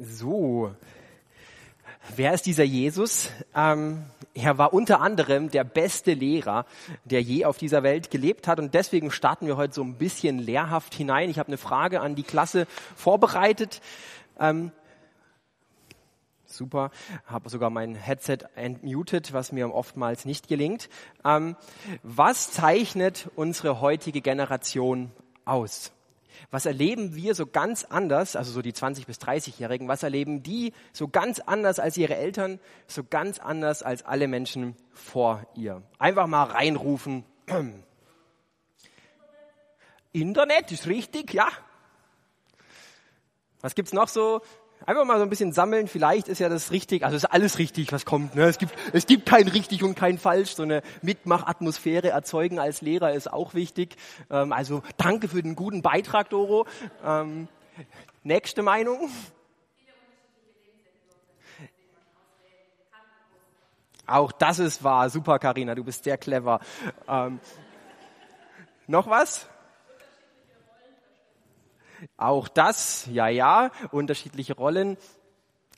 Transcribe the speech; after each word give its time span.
So, 0.00 0.74
wer 2.16 2.32
ist 2.32 2.46
dieser 2.46 2.64
Jesus? 2.64 3.28
Ähm, 3.54 4.04
er 4.32 4.56
war 4.56 4.72
unter 4.72 5.02
anderem 5.02 5.50
der 5.50 5.64
beste 5.64 6.14
Lehrer, 6.14 6.64
der 7.04 7.20
je 7.20 7.44
auf 7.44 7.58
dieser 7.58 7.82
Welt 7.82 8.10
gelebt 8.10 8.48
hat. 8.48 8.58
Und 8.58 8.72
deswegen 8.72 9.10
starten 9.10 9.46
wir 9.46 9.58
heute 9.58 9.74
so 9.74 9.82
ein 9.82 9.98
bisschen 9.98 10.38
lehrhaft 10.38 10.94
hinein. 10.94 11.28
Ich 11.28 11.38
habe 11.38 11.48
eine 11.48 11.58
Frage 11.58 12.00
an 12.00 12.14
die 12.14 12.22
Klasse 12.22 12.66
vorbereitet. 12.96 13.82
Ähm, 14.40 14.72
super, 16.46 16.90
habe 17.26 17.50
sogar 17.50 17.68
mein 17.68 17.94
Headset 17.94 18.38
entmutet, 18.54 19.34
was 19.34 19.52
mir 19.52 19.74
oftmals 19.74 20.24
nicht 20.24 20.48
gelingt. 20.48 20.88
Ähm, 21.22 21.54
was 22.02 22.50
zeichnet 22.50 23.28
unsere 23.36 23.82
heutige 23.82 24.22
Generation 24.22 25.10
aus? 25.44 25.92
Was 26.50 26.66
erleben 26.66 27.14
wir 27.14 27.34
so 27.34 27.46
ganz 27.46 27.84
anders, 27.84 28.36
also 28.36 28.52
so 28.52 28.62
die 28.62 28.72
20 28.72 29.06
bis 29.06 29.18
30-Jährigen, 29.18 29.88
was 29.88 30.02
erleben 30.02 30.42
die 30.42 30.72
so 30.92 31.08
ganz 31.08 31.40
anders 31.40 31.78
als 31.78 31.96
ihre 31.96 32.16
Eltern, 32.16 32.60
so 32.86 33.04
ganz 33.04 33.38
anders 33.38 33.82
als 33.82 34.04
alle 34.04 34.28
Menschen 34.28 34.76
vor 34.92 35.46
ihr? 35.54 35.82
Einfach 35.98 36.26
mal 36.26 36.44
reinrufen. 36.44 37.24
Internet 40.12 40.72
ist 40.72 40.86
richtig, 40.86 41.32
ja. 41.32 41.48
Was 43.60 43.74
gibt's 43.74 43.92
noch 43.92 44.08
so? 44.08 44.42
Einfach 44.84 45.04
mal 45.04 45.18
so 45.18 45.22
ein 45.22 45.30
bisschen 45.30 45.52
sammeln, 45.52 45.86
vielleicht 45.86 46.28
ist 46.28 46.40
ja 46.40 46.48
das 46.48 46.72
richtig, 46.72 47.04
also 47.04 47.16
ist 47.16 47.26
alles 47.26 47.58
richtig, 47.58 47.92
was 47.92 48.04
kommt. 48.04 48.34
Ne? 48.34 48.44
Es, 48.44 48.58
gibt, 48.58 48.74
es 48.92 49.06
gibt 49.06 49.26
kein 49.26 49.46
richtig 49.46 49.84
und 49.84 49.94
kein 49.94 50.18
falsch. 50.18 50.54
So 50.54 50.64
eine 50.64 50.82
Mitmachatmosphäre 51.02 52.08
erzeugen 52.08 52.58
als 52.58 52.80
Lehrer 52.80 53.12
ist 53.12 53.32
auch 53.32 53.54
wichtig. 53.54 53.96
Ähm, 54.30 54.52
also 54.52 54.82
danke 54.96 55.28
für 55.28 55.42
den 55.42 55.54
guten 55.54 55.82
Beitrag, 55.82 56.30
Doro. 56.30 56.66
Ähm, 57.04 57.48
nächste 58.24 58.62
Meinung. 58.62 59.08
Auch 64.06 64.32
das 64.32 64.58
ist 64.58 64.82
wahr. 64.82 65.08
Super, 65.10 65.38
Karina, 65.38 65.74
du 65.76 65.84
bist 65.84 66.04
sehr 66.04 66.18
clever. 66.18 66.60
Ähm, 67.08 67.38
noch 68.88 69.06
was? 69.08 69.48
Auch 72.16 72.48
das, 72.48 73.06
ja, 73.10 73.28
ja, 73.28 73.70
unterschiedliche 73.90 74.54
Rollen. 74.54 74.96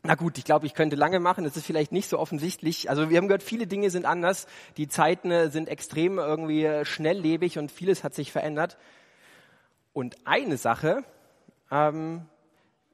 Na 0.03 0.15
gut, 0.15 0.37
ich 0.37 0.45
glaube, 0.45 0.67
ich 0.67 0.75
könnte 0.75 0.97
lange 0.97 1.19
machen. 1.19 1.45
Es 1.45 1.57
ist 1.57 1.65
vielleicht 1.65 1.93
nicht 1.93 2.09
so 2.09 2.19
offensichtlich. 2.19 2.91
Also 2.91 3.09
wir 3.09 3.17
haben 3.17 3.29
gehört, 3.29 3.43
viele 3.43 3.67
Dinge 3.67 3.91
sind 3.91 4.05
anders. 4.05 4.47
Die 4.77 4.89
Zeiten 4.89 5.31
äh, 5.31 5.51
sind 5.51 5.69
extrem 5.69 6.19
irgendwie 6.19 6.65
äh, 6.65 6.85
schnelllebig 6.85 7.59
und 7.59 7.73
vieles 7.73 8.05
hat 8.05 8.15
sich 8.15 8.31
verändert. 8.31 8.77
Und 9.95 10.17
eine 10.27 10.59
Sache 10.59 11.05
ähm, 11.71 12.27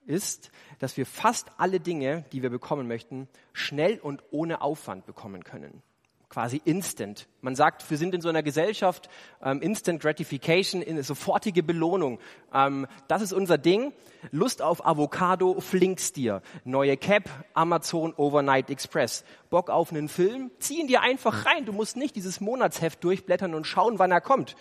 ist, 0.07 0.53
dass 0.79 0.97
wir 0.97 1.07
fast 1.07 1.49
alle 1.57 1.81
Dinge, 1.81 2.25
die 2.33 2.43
wir 2.43 2.51
bekommen 2.51 2.87
möchten, 2.87 3.29
schnell 3.53 3.99
und 3.99 4.23
ohne 4.31 4.61
Aufwand 4.61 5.07
bekommen 5.07 5.43
können 5.43 5.83
quasi 6.31 6.63
instant. 6.65 7.27
Man 7.41 7.57
sagt, 7.57 7.91
wir 7.91 7.99
sind 7.99 8.15
in 8.15 8.21
so 8.21 8.29
einer 8.29 8.45
Gesellschaft, 8.45 9.11
ähm, 9.43 9.61
Instant 9.61 10.01
Gratification, 10.01 10.81
in, 10.81 11.03
sofortige 11.03 11.65
Belohnung. 11.65 12.21
Ähm, 12.55 12.87
das 13.09 13.21
ist 13.21 13.33
unser 13.33 13.59
Ding. 13.59 13.93
Lust 14.31 14.63
auf 14.63 14.87
Avocado, 14.87 15.61
flinkst 15.61 16.17
dir. 16.17 16.41
Neue 16.65 16.97
Cap, 16.97 17.29
Amazon 17.53 18.15
Overnight 18.17 18.71
Express. 18.71 19.25
Bock 19.51 19.71
auf 19.71 19.91
einen 19.91 20.09
Film, 20.09 20.53
zieh 20.61 20.81
ihn 20.81 20.87
dir 20.87 21.03
einfach 21.03 21.47
rein. 21.47 21.65
Du 21.65 21.73
musst 21.73 21.97
nicht 21.97 22.15
dieses 22.15 22.41
Monatsheft 22.41 23.03
durchblättern 23.03 23.53
und 23.53 23.67
schauen, 23.67 23.99
wann 23.99 24.13
er 24.13 24.21
kommt. 24.21 24.55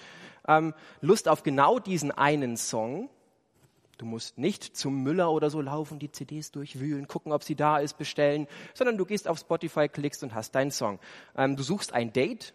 Ähm, 0.47 0.73
Lust 1.01 1.29
auf 1.29 1.43
genau 1.43 1.77
diesen 1.77 2.11
einen 2.11 2.57
Song, 2.57 3.09
Du 3.99 4.05
musst 4.05 4.37
nicht 4.37 4.77
zum 4.77 5.03
Müller 5.03 5.29
oder 5.29 5.49
so 5.49 5.59
laufen, 5.59 5.99
die 5.99 6.09
CDs 6.09 6.51
durchwühlen, 6.51 7.09
gucken, 7.09 7.33
ob 7.33 7.43
sie 7.43 7.55
da 7.55 7.79
ist, 7.79 7.97
bestellen, 7.97 8.47
sondern 8.73 8.97
du 8.97 9.05
gehst 9.05 9.27
auf 9.27 9.39
Spotify, 9.39 9.89
klickst 9.89 10.23
und 10.23 10.33
hast 10.33 10.55
deinen 10.55 10.71
Song. 10.71 10.99
Ähm, 11.35 11.57
du 11.57 11.63
suchst 11.63 11.91
ein 11.91 12.13
Date, 12.13 12.53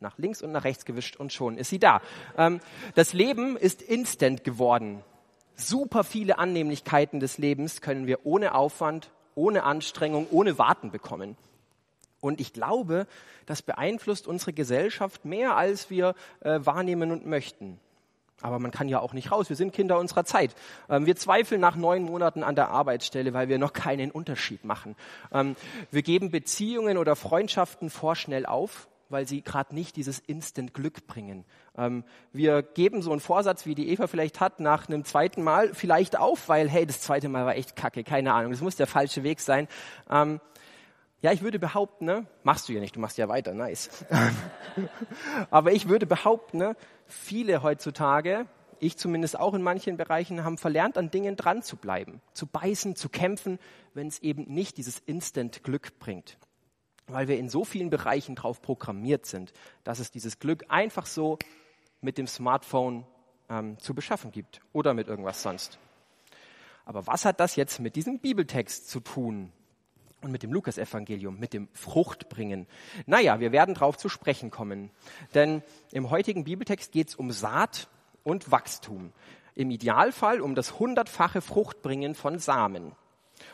nach 0.00 0.16
links 0.16 0.40
und 0.40 0.52
nach 0.52 0.64
rechts 0.64 0.86
gewischt 0.86 1.16
und 1.16 1.34
schon 1.34 1.58
ist 1.58 1.68
sie 1.68 1.78
da. 1.78 2.00
Ähm, 2.38 2.60
das 2.94 3.12
Leben 3.12 3.58
ist 3.58 3.82
instant 3.82 4.42
geworden. 4.42 5.04
Super 5.54 6.02
viele 6.02 6.38
Annehmlichkeiten 6.38 7.20
des 7.20 7.36
Lebens 7.36 7.82
können 7.82 8.06
wir 8.06 8.24
ohne 8.24 8.54
Aufwand, 8.54 9.10
ohne 9.34 9.64
Anstrengung, 9.64 10.26
ohne 10.30 10.56
Warten 10.56 10.90
bekommen. 10.90 11.36
Und 12.20 12.40
ich 12.40 12.54
glaube, 12.54 13.06
das 13.44 13.60
beeinflusst 13.60 14.26
unsere 14.26 14.54
Gesellschaft 14.54 15.26
mehr, 15.26 15.58
als 15.58 15.90
wir 15.90 16.14
äh, 16.40 16.58
wahrnehmen 16.62 17.12
und 17.12 17.26
möchten. 17.26 17.78
Aber 18.42 18.58
man 18.58 18.70
kann 18.70 18.88
ja 18.88 19.00
auch 19.00 19.12
nicht 19.12 19.30
raus. 19.30 19.48
Wir 19.48 19.56
sind 19.56 19.72
Kinder 19.72 19.98
unserer 19.98 20.24
Zeit. 20.24 20.54
Ähm, 20.88 21.06
wir 21.06 21.16
zweifeln 21.16 21.60
nach 21.60 21.76
neun 21.76 22.02
Monaten 22.02 22.42
an 22.42 22.54
der 22.54 22.68
Arbeitsstelle, 22.68 23.32
weil 23.32 23.48
wir 23.48 23.58
noch 23.58 23.72
keinen 23.72 24.10
Unterschied 24.10 24.64
machen. 24.64 24.96
Ähm, 25.32 25.56
wir 25.90 26.02
geben 26.02 26.30
Beziehungen 26.30 26.98
oder 26.98 27.16
Freundschaften 27.16 27.90
vorschnell 27.90 28.44
auf, 28.44 28.88
weil 29.08 29.26
sie 29.26 29.42
gerade 29.42 29.74
nicht 29.74 29.96
dieses 29.96 30.18
Instant 30.18 30.74
Glück 30.74 31.06
bringen. 31.06 31.44
Ähm, 31.76 32.04
wir 32.32 32.62
geben 32.62 33.02
so 33.02 33.12
einen 33.12 33.20
Vorsatz, 33.20 33.66
wie 33.66 33.74
die 33.74 33.88
Eva 33.90 34.06
vielleicht 34.06 34.40
hat, 34.40 34.60
nach 34.60 34.88
einem 34.88 35.04
zweiten 35.04 35.42
Mal 35.42 35.72
vielleicht 35.72 36.18
auf, 36.18 36.48
weil, 36.48 36.68
hey, 36.68 36.86
das 36.86 37.00
zweite 37.00 37.28
Mal 37.28 37.46
war 37.46 37.56
echt 37.56 37.76
kacke, 37.76 38.04
keine 38.04 38.34
Ahnung, 38.34 38.52
das 38.52 38.60
muss 38.60 38.76
der 38.76 38.86
falsche 38.86 39.22
Weg 39.22 39.40
sein. 39.40 39.68
Ja, 41.24 41.32
ich 41.32 41.40
würde 41.40 41.58
behaupten, 41.58 42.04
ne, 42.04 42.26
machst 42.42 42.68
du 42.68 42.74
ja 42.74 42.80
nicht, 42.80 42.96
du 42.96 43.00
machst 43.00 43.16
ja 43.16 43.30
weiter, 43.30 43.54
nice. 43.54 44.04
Aber 45.50 45.72
ich 45.72 45.88
würde 45.88 46.04
behaupten, 46.04 46.58
ne, 46.58 46.76
viele 47.06 47.62
heutzutage, 47.62 48.44
ich 48.78 48.98
zumindest 48.98 49.40
auch 49.40 49.54
in 49.54 49.62
manchen 49.62 49.96
Bereichen, 49.96 50.44
haben 50.44 50.58
verlernt, 50.58 50.98
an 50.98 51.10
Dingen 51.10 51.34
dran 51.36 51.62
zu 51.62 51.76
bleiben, 51.78 52.20
zu 52.34 52.46
beißen, 52.46 52.94
zu 52.94 53.08
kämpfen, 53.08 53.58
wenn 53.94 54.06
es 54.06 54.18
eben 54.18 54.52
nicht 54.52 54.76
dieses 54.76 54.98
Instant-Glück 54.98 55.98
bringt. 55.98 56.36
Weil 57.06 57.26
wir 57.26 57.38
in 57.38 57.48
so 57.48 57.64
vielen 57.64 57.88
Bereichen 57.88 58.34
drauf 58.34 58.60
programmiert 58.60 59.24
sind, 59.24 59.54
dass 59.82 60.00
es 60.00 60.10
dieses 60.10 60.40
Glück 60.40 60.66
einfach 60.68 61.06
so 61.06 61.38
mit 62.02 62.18
dem 62.18 62.26
Smartphone 62.26 63.06
ähm, 63.48 63.78
zu 63.78 63.94
beschaffen 63.94 64.30
gibt 64.30 64.60
oder 64.74 64.92
mit 64.92 65.08
irgendwas 65.08 65.42
sonst. 65.42 65.78
Aber 66.84 67.06
was 67.06 67.24
hat 67.24 67.40
das 67.40 67.56
jetzt 67.56 67.80
mit 67.80 67.96
diesem 67.96 68.18
Bibeltext 68.18 68.90
zu 68.90 69.00
tun? 69.00 69.54
Und 70.24 70.32
mit 70.32 70.42
dem 70.42 70.52
Lukasevangelium, 70.52 71.38
mit 71.38 71.52
dem 71.52 71.68
Fruchtbringen. 71.74 72.66
Naja, 73.04 73.40
wir 73.40 73.52
werden 73.52 73.74
darauf 73.74 73.98
zu 73.98 74.08
sprechen 74.08 74.50
kommen. 74.50 74.90
Denn 75.34 75.62
im 75.92 76.10
heutigen 76.10 76.44
Bibeltext 76.44 76.92
geht 76.92 77.08
es 77.08 77.14
um 77.14 77.30
Saat 77.30 77.88
und 78.22 78.50
Wachstum. 78.50 79.12
Im 79.54 79.70
Idealfall 79.70 80.40
um 80.40 80.54
das 80.54 80.78
hundertfache 80.78 81.42
Fruchtbringen 81.42 82.14
von 82.14 82.38
Samen. 82.38 82.92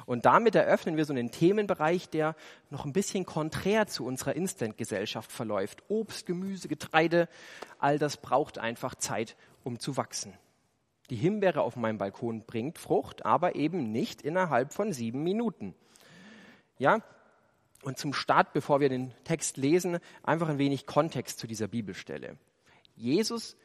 Und 0.06 0.26
damit 0.26 0.54
eröffnen 0.54 0.96
wir 0.96 1.04
so 1.04 1.12
einen 1.12 1.32
Themenbereich, 1.32 2.08
der 2.08 2.36
noch 2.70 2.84
ein 2.84 2.92
bisschen 2.92 3.26
konträr 3.26 3.86
zu 3.86 4.04
unserer 4.04 4.36
Instant-Gesellschaft 4.36 5.32
verläuft. 5.32 5.82
Obst, 5.88 6.26
Gemüse, 6.26 6.68
Getreide, 6.68 7.28
all 7.78 7.98
das 7.98 8.16
braucht 8.16 8.58
einfach 8.58 8.94
Zeit, 8.94 9.36
um 9.64 9.80
zu 9.80 9.96
wachsen. 9.96 10.34
Die 11.10 11.16
Himbeere 11.16 11.62
auf 11.62 11.74
meinem 11.74 11.98
Balkon 11.98 12.44
bringt 12.44 12.78
Frucht, 12.78 13.26
aber 13.26 13.56
eben 13.56 13.90
nicht 13.90 14.22
innerhalb 14.22 14.72
von 14.72 14.92
sieben 14.92 15.24
Minuten. 15.24 15.74
Ja? 16.80 17.02
Und 17.82 17.98
zum 17.98 18.12
Start, 18.12 18.52
bevor 18.52 18.80
wir 18.80 18.88
den 18.88 19.12
Text 19.24 19.58
lesen, 19.58 19.98
einfach 20.22 20.48
ein 20.48 20.58
wenig 20.58 20.86
Kontext 20.86 21.38
zu 21.38 21.46
dieser 21.46 21.68
Bibelstelle. 21.68 22.36
Jesus 22.96 23.56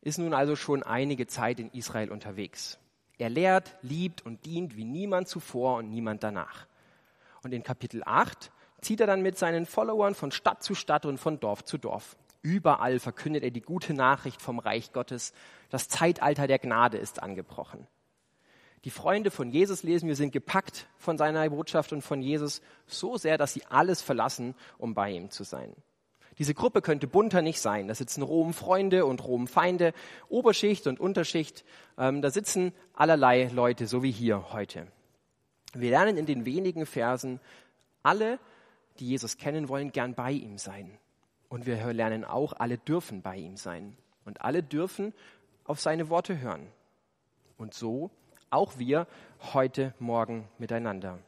ist 0.00 0.18
nun 0.18 0.34
also 0.34 0.56
schon 0.56 0.82
einige 0.82 1.26
Zeit 1.26 1.60
in 1.60 1.70
Israel 1.70 2.10
unterwegs. 2.10 2.78
Er 3.18 3.30
lehrt, 3.30 3.76
liebt 3.82 4.24
und 4.24 4.44
dient 4.46 4.76
wie 4.76 4.84
niemand 4.84 5.28
zuvor 5.28 5.76
und 5.76 5.90
niemand 5.90 6.22
danach. 6.22 6.66
Und 7.42 7.52
in 7.52 7.62
Kapitel 7.62 8.02
8 8.04 8.50
zieht 8.80 9.00
er 9.00 9.06
dann 9.06 9.22
mit 9.22 9.38
seinen 9.38 9.66
Followern 9.66 10.14
von 10.14 10.32
Stadt 10.32 10.62
zu 10.62 10.74
Stadt 10.74 11.06
und 11.06 11.18
von 11.18 11.40
Dorf 11.40 11.64
zu 11.64 11.78
Dorf. 11.78 12.16
Überall 12.40 12.98
verkündet 12.98 13.44
er 13.44 13.50
die 13.50 13.60
gute 13.60 13.94
Nachricht 13.94 14.40
vom 14.40 14.58
Reich 14.58 14.92
Gottes. 14.92 15.32
Das 15.68 15.88
Zeitalter 15.88 16.46
der 16.46 16.58
Gnade 16.58 16.96
ist 16.96 17.22
angebrochen. 17.22 17.86
Die 18.84 18.90
Freunde 18.90 19.30
von 19.30 19.50
Jesus 19.50 19.84
lesen, 19.84 20.08
wir 20.08 20.16
sind 20.16 20.32
gepackt 20.32 20.88
von 20.96 21.16
seiner 21.16 21.48
Botschaft 21.50 21.92
und 21.92 22.02
von 22.02 22.20
Jesus 22.20 22.62
so 22.86 23.16
sehr, 23.16 23.38
dass 23.38 23.54
sie 23.54 23.64
alles 23.66 24.02
verlassen, 24.02 24.54
um 24.76 24.94
bei 24.94 25.10
ihm 25.10 25.30
zu 25.30 25.44
sein. 25.44 25.72
Diese 26.38 26.54
Gruppe 26.54 26.82
könnte 26.82 27.06
bunter 27.06 27.42
nicht 27.42 27.60
sein. 27.60 27.88
Da 27.88 27.94
sitzen 27.94 28.22
Rom-Freunde 28.22 29.06
und 29.06 29.22
Rom-Feinde, 29.22 29.92
Oberschicht 30.28 30.86
und 30.86 30.98
Unterschicht. 30.98 31.64
Ähm, 31.98 32.22
da 32.22 32.30
sitzen 32.30 32.72
allerlei 32.94 33.50
Leute, 33.52 33.86
so 33.86 34.02
wie 34.02 34.10
hier 34.10 34.52
heute. 34.52 34.86
Wir 35.74 35.90
lernen 35.90 36.16
in 36.16 36.26
den 36.26 36.44
wenigen 36.44 36.86
Versen, 36.86 37.38
alle, 38.02 38.38
die 38.98 39.08
Jesus 39.08 39.36
kennen 39.36 39.68
wollen, 39.68 39.92
gern 39.92 40.14
bei 40.14 40.32
ihm 40.32 40.58
sein. 40.58 40.98
Und 41.48 41.66
wir 41.66 41.92
lernen 41.92 42.24
auch, 42.24 42.54
alle 42.54 42.78
dürfen 42.78 43.22
bei 43.22 43.36
ihm 43.36 43.56
sein. 43.56 43.96
Und 44.24 44.40
alle 44.40 44.62
dürfen 44.62 45.12
auf 45.64 45.80
seine 45.80 46.08
Worte 46.08 46.40
hören. 46.40 46.66
Und 47.58 47.74
so 47.74 48.10
auch 48.52 48.78
wir 48.78 49.06
heute 49.52 49.94
Morgen 49.98 50.48
miteinander. 50.58 51.18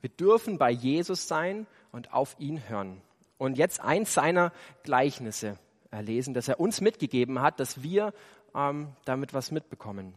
Wir 0.00 0.10
dürfen 0.10 0.58
bei 0.58 0.70
Jesus 0.70 1.28
sein 1.28 1.66
und 1.92 2.12
auf 2.12 2.36
ihn 2.38 2.68
hören. 2.68 3.02
Und 3.38 3.58
jetzt 3.58 3.80
eins 3.80 4.14
seiner 4.14 4.52
Gleichnisse 4.82 5.58
lesen, 5.92 6.34
das 6.34 6.48
er 6.48 6.60
uns 6.60 6.80
mitgegeben 6.80 7.40
hat, 7.40 7.60
dass 7.60 7.82
wir 7.82 8.12
ähm, 8.54 8.88
damit 9.04 9.34
was 9.34 9.50
mitbekommen. 9.50 10.14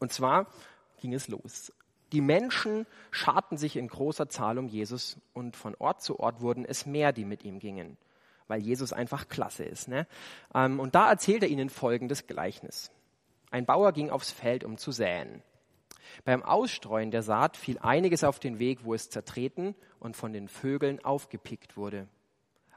Und 0.00 0.12
zwar 0.12 0.46
ging 1.00 1.14
es 1.14 1.28
los. 1.28 1.72
Die 2.12 2.20
Menschen 2.20 2.86
scharten 3.10 3.56
sich 3.56 3.76
in 3.76 3.88
großer 3.88 4.28
Zahl 4.28 4.58
um 4.58 4.68
Jesus 4.68 5.16
und 5.32 5.56
von 5.56 5.74
Ort 5.78 6.02
zu 6.02 6.20
Ort 6.20 6.40
wurden 6.40 6.64
es 6.64 6.86
mehr, 6.86 7.12
die 7.12 7.24
mit 7.24 7.44
ihm 7.44 7.58
gingen, 7.58 7.96
weil 8.46 8.60
Jesus 8.60 8.92
einfach 8.92 9.28
klasse 9.28 9.64
ist. 9.64 9.88
Ne? 9.88 10.06
Ähm, 10.54 10.78
und 10.78 10.94
da 10.94 11.08
erzählt 11.10 11.42
er 11.42 11.48
ihnen 11.48 11.70
folgendes 11.70 12.26
Gleichnis. 12.26 12.92
Ein 13.54 13.66
Bauer 13.66 13.92
ging 13.92 14.10
aufs 14.10 14.32
Feld, 14.32 14.64
um 14.64 14.78
zu 14.78 14.90
säen. 14.90 15.40
Beim 16.24 16.42
Ausstreuen 16.42 17.12
der 17.12 17.22
Saat 17.22 17.56
fiel 17.56 17.78
einiges 17.78 18.24
auf 18.24 18.40
den 18.40 18.58
Weg, 18.58 18.84
wo 18.84 18.94
es 18.94 19.10
zertreten 19.10 19.76
und 20.00 20.16
von 20.16 20.32
den 20.32 20.48
Vögeln 20.48 21.04
aufgepickt 21.04 21.76
wurde. 21.76 22.08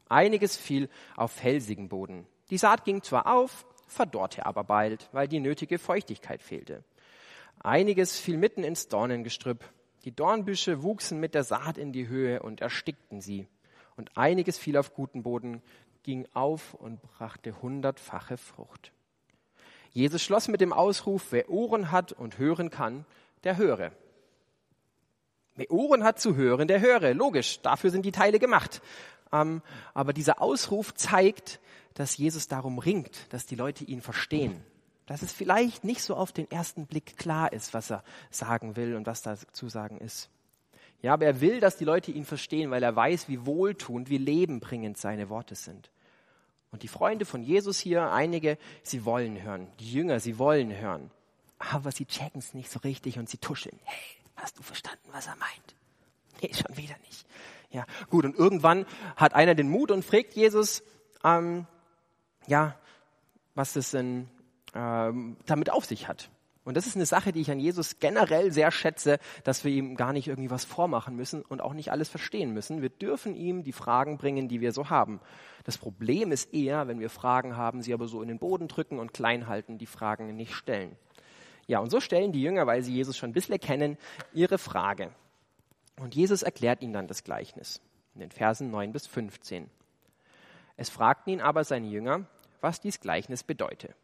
Einiges 0.07 0.55
fiel 0.55 0.87
auf 1.15 1.31
felsigen 1.31 1.89
Boden. 1.89 2.27
Die 2.51 2.59
Saat 2.59 2.85
ging 2.85 3.01
zwar 3.01 3.25
auf, 3.25 3.65
verdorrte 3.87 4.45
aber 4.45 4.63
bald, 4.63 5.09
weil 5.13 5.27
die 5.27 5.39
nötige 5.39 5.79
Feuchtigkeit 5.79 6.43
fehlte. 6.43 6.83
Einiges 7.57 8.19
fiel 8.19 8.37
mitten 8.37 8.63
ins 8.63 8.87
Dornengestrüpp. 8.87 9.63
Die 10.05 10.15
Dornbüsche 10.15 10.83
wuchsen 10.83 11.19
mit 11.19 11.33
der 11.33 11.43
Saat 11.43 11.79
in 11.79 11.91
die 11.91 12.07
Höhe 12.07 12.43
und 12.43 12.61
erstickten 12.61 13.19
sie. 13.19 13.47
Und 13.95 14.15
einiges 14.15 14.59
fiel 14.59 14.77
auf 14.77 14.93
guten 14.93 15.23
Boden, 15.23 15.63
ging 16.03 16.27
auf 16.35 16.75
und 16.75 17.01
brachte 17.01 17.63
hundertfache 17.63 18.37
Frucht. 18.37 18.91
Jesus 19.97 20.21
schloss 20.21 20.47
mit 20.47 20.61
dem 20.61 20.73
Ausruf, 20.73 21.31
wer 21.31 21.49
Ohren 21.49 21.91
hat 21.91 22.11
und 22.11 22.37
hören 22.37 22.69
kann, 22.69 23.03
der 23.43 23.57
höre. 23.57 23.91
Wer 25.55 25.71
Ohren 25.71 26.03
hat 26.03 26.19
zu 26.19 26.35
hören, 26.35 26.67
der 26.67 26.81
höre. 26.81 27.15
Logisch, 27.15 27.61
dafür 27.61 27.89
sind 27.89 28.05
die 28.05 28.11
Teile 28.11 28.37
gemacht. 28.37 28.83
Ähm, 29.33 29.63
aber 29.95 30.13
dieser 30.13 30.39
Ausruf 30.39 30.93
zeigt, 30.93 31.59
dass 31.95 32.15
Jesus 32.15 32.47
darum 32.47 32.77
ringt, 32.77 33.33
dass 33.33 33.47
die 33.47 33.55
Leute 33.55 33.85
ihn 33.85 34.01
verstehen. 34.01 34.63
Dass 35.07 35.23
es 35.23 35.33
vielleicht 35.33 35.83
nicht 35.83 36.03
so 36.03 36.15
auf 36.15 36.31
den 36.31 36.51
ersten 36.51 36.85
Blick 36.85 37.17
klar 37.17 37.51
ist, 37.51 37.73
was 37.73 37.89
er 37.89 38.03
sagen 38.29 38.75
will 38.75 38.95
und 38.95 39.07
was 39.07 39.23
da 39.23 39.35
zu 39.51 39.67
sagen 39.67 39.97
ist. 39.97 40.29
Ja, 41.01 41.13
aber 41.13 41.25
er 41.25 41.41
will, 41.41 41.59
dass 41.59 41.75
die 41.75 41.85
Leute 41.85 42.11
ihn 42.11 42.25
verstehen, 42.25 42.69
weil 42.69 42.83
er 42.83 42.95
weiß, 42.95 43.29
wie 43.29 43.47
wohltuend, 43.47 44.11
wie 44.11 44.19
lebenbringend 44.19 44.99
seine 44.99 45.29
Worte 45.29 45.55
sind. 45.55 45.89
Und 46.77 46.83
die 46.83 46.89
Freunde 46.89 47.25
von 47.25 47.41
Jesus 47.41 47.79
hier, 47.79 48.11
einige, 48.11 48.59
sie 48.83 49.03
wollen 49.03 49.41
hören. 49.41 49.65
Die 49.79 49.91
Jünger, 49.91 50.19
sie 50.19 50.37
wollen 50.37 50.77
hören. 50.77 51.09
Aber 51.57 51.91
sie 51.91 52.05
checken 52.05 52.37
es 52.37 52.53
nicht 52.53 52.69
so 52.69 52.77
richtig 52.81 53.17
und 53.17 53.27
sie 53.27 53.39
tuscheln. 53.39 53.79
Hey, 53.83 54.21
hast 54.35 54.59
du 54.59 54.61
verstanden, 54.61 55.09
was 55.11 55.25
er 55.25 55.35
meint? 55.37 55.75
Nee, 56.39 56.53
schon 56.53 56.77
wieder 56.77 56.93
nicht. 57.07 57.25
Ja, 57.71 57.83
gut. 58.11 58.25
Und 58.25 58.35
irgendwann 58.35 58.85
hat 59.15 59.33
einer 59.33 59.55
den 59.55 59.71
Mut 59.71 59.89
und 59.89 60.05
fragt 60.05 60.35
Jesus, 60.35 60.83
ähm, 61.23 61.65
ja, 62.45 62.75
was 63.55 63.75
es 63.75 63.89
denn 63.89 64.29
ähm, 64.75 65.35
damit 65.47 65.71
auf 65.71 65.85
sich 65.85 66.07
hat. 66.07 66.29
Und 66.67 66.75
das 66.75 66.85
ist 66.85 66.97
eine 66.97 67.05
Sache, 67.05 67.31
die 67.31 67.39
ich 67.39 67.49
an 67.49 67.61
Jesus 67.61 67.97
generell 67.99 68.51
sehr 68.51 68.71
schätze, 68.71 69.19
dass 69.45 69.63
wir 69.63 69.71
ihm 69.71 69.95
gar 69.95 70.11
nicht 70.11 70.27
irgendwie 70.27 70.51
was 70.51 70.65
vormachen 70.65 71.15
müssen 71.15 71.41
und 71.43 71.61
auch 71.61 71.71
nicht 71.71 71.93
alles 71.93 72.09
verstehen 72.09 72.53
müssen. 72.53 72.81
Wir 72.81 72.89
dürfen 72.89 73.35
ihm 73.35 73.63
die 73.63 73.71
Fragen 73.71 74.17
bringen, 74.17 74.49
die 74.49 74.59
wir 74.59 74.73
so 74.73 74.89
haben. 74.89 75.21
Das 75.63 75.77
Problem 75.77 76.33
ist 76.33 76.53
eher, 76.53 76.89
wenn 76.89 76.99
wir 76.99 77.09
Fragen 77.09 77.55
haben, 77.55 77.81
sie 77.81 77.93
aber 77.93 78.09
so 78.09 78.21
in 78.21 78.27
den 78.27 78.37
Boden 78.37 78.67
drücken 78.67 78.99
und 78.99 79.13
klein 79.13 79.47
halten, 79.47 79.77
die 79.77 79.85
Fragen 79.85 80.35
nicht 80.35 80.53
stellen. 80.53 80.97
Ja, 81.67 81.79
und 81.79 81.89
so 81.89 82.01
stellen 82.01 82.33
die 82.33 82.41
Jünger, 82.41 82.67
weil 82.67 82.81
sie 82.81 82.93
Jesus 82.93 83.15
schon 83.15 83.29
ein 83.29 83.33
bisschen 83.33 83.61
kennen, 83.61 83.97
ihre 84.33 84.57
Frage. 84.57 85.11
Und 86.01 86.15
Jesus 86.15 86.43
erklärt 86.43 86.81
ihnen 86.81 86.91
dann 86.91 87.07
das 87.07 87.23
Gleichnis 87.23 87.79
in 88.13 88.19
den 88.19 88.31
Versen 88.31 88.71
9 88.71 88.91
bis 88.91 89.07
15. 89.07 89.69
Es 90.75 90.89
fragten 90.89 91.31
ihn 91.31 91.39
aber 91.39 91.63
seine 91.63 91.87
Jünger, 91.87 92.25
was 92.59 92.81
dies 92.81 92.99
Gleichnis 92.99 93.45
bedeute. 93.45 93.95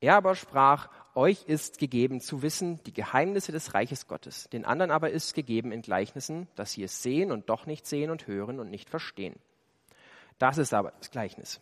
Er 0.00 0.16
aber 0.16 0.34
sprach, 0.36 0.88
euch 1.18 1.42
ist 1.46 1.78
gegeben 1.78 2.20
zu 2.20 2.42
wissen 2.42 2.80
die 2.84 2.94
Geheimnisse 2.94 3.50
des 3.50 3.74
Reiches 3.74 4.06
Gottes. 4.06 4.48
Den 4.50 4.64
anderen 4.64 4.92
aber 4.92 5.10
ist 5.10 5.34
gegeben 5.34 5.72
in 5.72 5.82
Gleichnissen, 5.82 6.46
dass 6.54 6.72
sie 6.72 6.84
es 6.84 7.02
sehen 7.02 7.32
und 7.32 7.50
doch 7.50 7.66
nicht 7.66 7.86
sehen 7.86 8.10
und 8.10 8.28
hören 8.28 8.60
und 8.60 8.70
nicht 8.70 8.88
verstehen. 8.88 9.34
Das 10.38 10.58
ist 10.58 10.72
aber 10.72 10.92
das 10.98 11.10
Gleichnis. 11.10 11.60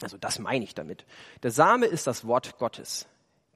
Also 0.00 0.16
das 0.16 0.38
meine 0.38 0.64
ich 0.64 0.76
damit. 0.76 1.04
Der 1.42 1.50
Same 1.50 1.86
ist 1.86 2.06
das 2.06 2.24
Wort 2.24 2.56
Gottes. 2.58 3.08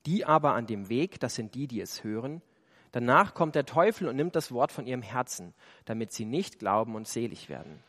Die 0.06 0.24
aber 0.24 0.54
an 0.54 0.66
dem 0.66 0.88
Weg, 0.88 1.20
das 1.20 1.36
sind 1.36 1.54
die, 1.54 1.68
die 1.68 1.80
es 1.80 2.02
hören. 2.02 2.42
Danach 2.90 3.32
kommt 3.32 3.54
der 3.54 3.64
Teufel 3.64 4.08
und 4.08 4.16
nimmt 4.16 4.34
das 4.34 4.50
Wort 4.50 4.72
von 4.72 4.86
ihrem 4.86 5.02
Herzen, 5.02 5.54
damit 5.84 6.12
sie 6.12 6.24
nicht 6.24 6.58
glauben 6.58 6.96
und 6.96 7.06
selig 7.06 7.48
werden. 7.48 7.84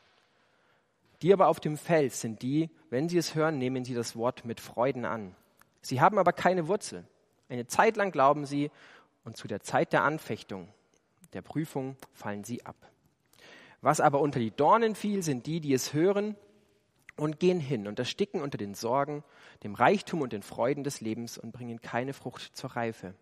Die 1.24 1.34
aber 1.34 1.48
auf 1.48 1.60
dem 1.60 1.78
Fels 1.78 2.22
sind 2.22 2.44
die, 2.44 2.70
wenn 2.92 3.10
sie 3.10 3.18
es 3.18 3.34
hören, 3.34 3.58
nehmen 3.58 3.86
sie 3.86 3.96
das 3.96 4.16
Wort 4.16 4.46
mit 4.46 4.60
Freuden 4.60 5.04
an. 5.04 5.36
Sie 5.82 6.00
haben 6.00 6.20
aber 6.20 6.32
keine 6.32 6.68
Wurzel. 6.68 7.06
Eine 7.54 7.68
Zeit 7.68 7.98
lang 7.98 8.12
glauben 8.12 8.48
sie 8.48 8.72
und 9.24 9.38
zu 9.38 9.48
der 9.48 9.60
Zeit 9.60 9.94
der 9.94 10.04
Anfechtung, 10.04 10.70
der 11.34 11.44
Prüfung 11.44 11.98
fallen 12.12 12.44
sie 12.44 12.66
ab. 12.66 12.76
Was 13.80 14.00
aber 14.00 14.22
unter 14.22 14.40
die 14.40 14.50
Dornen 14.50 14.96
fiel, 14.96 15.22
sind 15.22 15.46
die, 15.46 15.60
die 15.60 15.72
es 15.72 15.94
hören 15.94 16.36
und 17.16 17.40
gehen 17.40 17.60
hin 17.60 17.88
und 17.88 18.00
ersticken 18.00 18.42
unter 18.42 18.58
den 18.58 18.74
Sorgen, 18.74 19.24
dem 19.62 19.76
Reichtum 19.76 20.22
und 20.22 20.34
den 20.34 20.42
Freuden 20.42 20.84
des 20.84 21.00
Lebens 21.00 21.38
und 21.38 21.52
bringen 21.52 21.80
keine 21.80 22.14
Frucht 22.14 22.58
zur 22.58 22.72
Reife. 22.72 23.14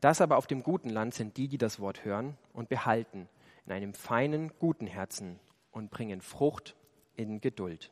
Das 0.00 0.20
aber 0.20 0.36
auf 0.36 0.46
dem 0.46 0.62
guten 0.62 0.90
Land 0.90 1.14
sind 1.14 1.36
die, 1.36 1.48
die 1.48 1.58
das 1.58 1.80
Wort 1.80 2.04
hören 2.04 2.38
und 2.52 2.68
behalten 2.68 3.28
in 3.66 3.72
einem 3.72 3.92
feinen, 3.92 4.52
guten 4.60 4.86
Herzen 4.86 5.40
und 5.72 5.90
bringen 5.90 6.20
Frucht 6.20 6.76
in 7.16 7.40
Geduld. 7.40 7.90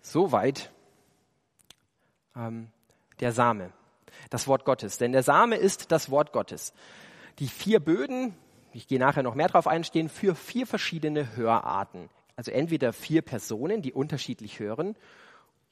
Soweit 0.00 0.72
ähm, 2.36 2.68
der 3.20 3.32
Same, 3.32 3.70
das 4.30 4.46
Wort 4.46 4.64
Gottes. 4.64 4.98
Denn 4.98 5.12
der 5.12 5.22
Same 5.22 5.56
ist 5.56 5.92
das 5.92 6.10
Wort 6.10 6.32
Gottes. 6.32 6.72
Die 7.38 7.48
vier 7.48 7.80
Böden, 7.80 8.34
ich 8.72 8.86
gehe 8.86 8.98
nachher 8.98 9.22
noch 9.22 9.34
mehr 9.34 9.48
drauf 9.48 9.66
ein, 9.66 9.84
stehen 9.84 10.08
für 10.08 10.34
vier 10.34 10.66
verschiedene 10.66 11.36
Hörarten. 11.36 12.08
Also 12.36 12.50
entweder 12.50 12.92
vier 12.92 13.22
Personen, 13.22 13.82
die 13.82 13.92
unterschiedlich 13.92 14.60
hören, 14.60 14.96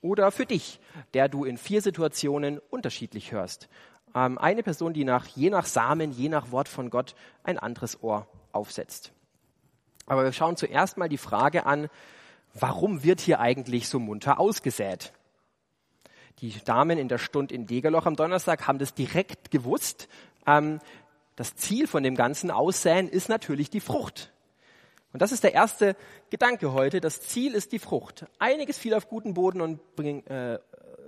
oder 0.00 0.30
für 0.30 0.46
dich, 0.46 0.80
der 1.14 1.28
du 1.28 1.44
in 1.44 1.58
vier 1.58 1.82
Situationen 1.82 2.60
unterschiedlich 2.70 3.32
hörst. 3.32 3.68
Ähm, 4.14 4.38
eine 4.38 4.62
Person, 4.62 4.92
die 4.92 5.04
nach, 5.04 5.26
je 5.26 5.50
nach 5.50 5.66
Samen, 5.66 6.12
je 6.12 6.28
nach 6.28 6.50
Wort 6.50 6.68
von 6.68 6.90
Gott 6.90 7.14
ein 7.42 7.58
anderes 7.58 8.02
Ohr 8.02 8.26
aufsetzt. 8.52 9.12
Aber 10.06 10.24
wir 10.24 10.32
schauen 10.32 10.56
zuerst 10.56 10.96
mal 10.96 11.08
die 11.08 11.18
Frage 11.18 11.66
an, 11.66 11.88
warum 12.54 13.02
wird 13.02 13.20
hier 13.20 13.40
eigentlich 13.40 13.88
so 13.88 13.98
munter 13.98 14.40
ausgesät? 14.40 15.12
Die 16.40 16.52
Damen 16.64 16.98
in 16.98 17.08
der 17.08 17.18
Stunde 17.18 17.54
in 17.54 17.66
Degerloch 17.66 18.06
am 18.06 18.14
Donnerstag 18.14 18.68
haben 18.68 18.78
das 18.78 18.94
direkt 18.94 19.50
gewusst. 19.50 20.08
Ähm, 20.46 20.78
das 21.34 21.56
Ziel 21.56 21.86
von 21.86 22.02
dem 22.02 22.14
ganzen 22.14 22.50
Aussäen 22.50 23.08
ist 23.08 23.28
natürlich 23.28 23.70
die 23.70 23.80
Frucht. 23.80 24.32
Und 25.12 25.22
das 25.22 25.32
ist 25.32 25.42
der 25.42 25.54
erste 25.54 25.96
Gedanke 26.30 26.72
heute. 26.72 27.00
Das 27.00 27.20
Ziel 27.20 27.54
ist 27.54 27.72
die 27.72 27.78
Frucht. 27.78 28.26
Einiges 28.38 28.78
fiel 28.78 28.94
auf 28.94 29.08
guten 29.08 29.34
Boden 29.34 29.60
und 29.60 29.96
bring, 29.96 30.24
äh, 30.26 30.58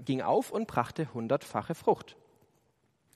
ging 0.05 0.21
auf 0.21 0.51
und 0.51 0.67
brachte 0.67 1.13
hundertfache 1.15 1.75
Frucht. 1.75 2.17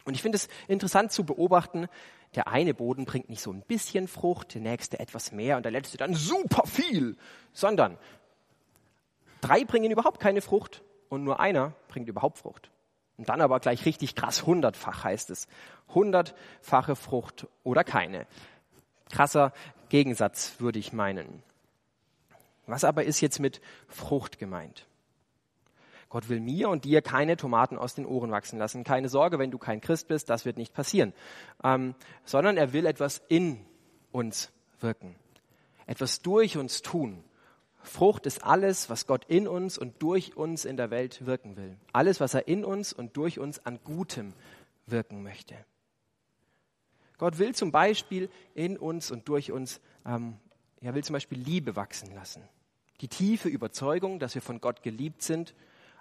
Und 0.04 0.14
ich 0.14 0.22
finde 0.22 0.36
es 0.36 0.48
interessant 0.68 1.10
zu 1.10 1.24
beobachten, 1.24 1.88
der 2.34 2.48
eine 2.48 2.74
Boden 2.74 3.06
bringt 3.06 3.28
nicht 3.28 3.40
so 3.40 3.52
ein 3.52 3.62
bisschen 3.62 4.06
Frucht, 4.06 4.54
der 4.54 4.60
nächste 4.60 5.00
etwas 5.00 5.32
mehr 5.32 5.56
und 5.56 5.64
der 5.64 5.72
letzte 5.72 5.96
dann 5.96 6.14
super 6.14 6.66
viel, 6.66 7.16
sondern 7.52 7.96
drei 9.40 9.64
bringen 9.64 9.90
überhaupt 9.90 10.20
keine 10.20 10.42
Frucht 10.42 10.82
und 11.08 11.24
nur 11.24 11.40
einer 11.40 11.72
bringt 11.94 12.08
überhaupt 12.08 12.38
Frucht. 12.38 12.70
Und 13.16 13.28
dann 13.28 13.40
aber 13.40 13.60
gleich 13.60 13.86
richtig 13.86 14.16
krass, 14.16 14.44
hundertfach 14.44 15.04
heißt 15.04 15.30
es. 15.30 15.46
Hundertfache 15.94 16.96
Frucht 16.96 17.46
oder 17.62 17.84
keine. 17.84 18.26
Krasser 19.12 19.52
Gegensatz 19.90 20.56
würde 20.58 20.80
ich 20.80 20.92
meinen. 20.92 21.44
Was 22.66 22.82
aber 22.82 23.04
ist 23.04 23.20
jetzt 23.20 23.38
mit 23.38 23.60
Frucht 23.86 24.40
gemeint? 24.40 24.88
Gott 26.08 26.28
will 26.28 26.40
mir 26.40 26.68
und 26.68 26.84
dir 26.84 27.00
keine 27.00 27.36
Tomaten 27.36 27.78
aus 27.78 27.94
den 27.94 28.06
Ohren 28.06 28.32
wachsen 28.32 28.58
lassen. 28.58 28.82
Keine 28.82 29.08
Sorge, 29.08 29.38
wenn 29.38 29.52
du 29.52 29.58
kein 29.58 29.80
Christ 29.80 30.08
bist, 30.08 30.30
das 30.30 30.44
wird 30.44 30.56
nicht 30.56 30.74
passieren. 30.74 31.12
Ähm, 31.62 31.94
sondern 32.24 32.56
er 32.56 32.72
will 32.72 32.86
etwas 32.86 33.22
in 33.28 33.64
uns 34.10 34.50
wirken. 34.80 35.14
Etwas 35.86 36.22
durch 36.22 36.56
uns 36.56 36.82
tun. 36.82 37.22
Frucht 37.84 38.26
ist 38.26 38.44
alles, 38.44 38.90
was 38.90 39.06
Gott 39.06 39.24
in 39.26 39.46
uns 39.46 39.78
und 39.78 40.02
durch 40.02 40.36
uns 40.36 40.64
in 40.64 40.76
der 40.76 40.90
Welt 40.90 41.26
wirken 41.26 41.56
will. 41.56 41.76
Alles, 41.92 42.18
was 42.18 42.34
er 42.34 42.48
in 42.48 42.64
uns 42.64 42.92
und 42.92 43.16
durch 43.16 43.38
uns 43.38 43.64
an 43.64 43.78
Gutem 43.84 44.32
wirken 44.86 45.22
möchte. 45.22 45.54
Gott 47.18 47.38
will 47.38 47.54
zum 47.54 47.70
Beispiel 47.70 48.28
in 48.54 48.76
uns 48.76 49.10
und 49.10 49.28
durch 49.28 49.52
uns, 49.52 49.80
ähm, 50.04 50.38
er 50.80 50.94
will 50.94 51.04
zum 51.04 51.14
Beispiel 51.14 51.38
Liebe 51.38 51.76
wachsen 51.76 52.12
lassen. 52.14 52.42
Die 53.00 53.08
tiefe 53.08 53.48
Überzeugung, 53.48 54.18
dass 54.18 54.34
wir 54.34 54.42
von 54.42 54.60
Gott 54.60 54.82
geliebt 54.82 55.22
sind 55.22 55.54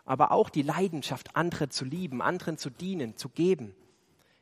aber 0.05 0.31
auch 0.31 0.49
die 0.49 0.61
Leidenschaft, 0.61 1.35
andere 1.35 1.69
zu 1.69 1.85
lieben, 1.85 2.21
anderen 2.21 2.57
zu 2.57 2.69
dienen, 2.69 3.15
zu 3.17 3.29
geben. 3.29 3.75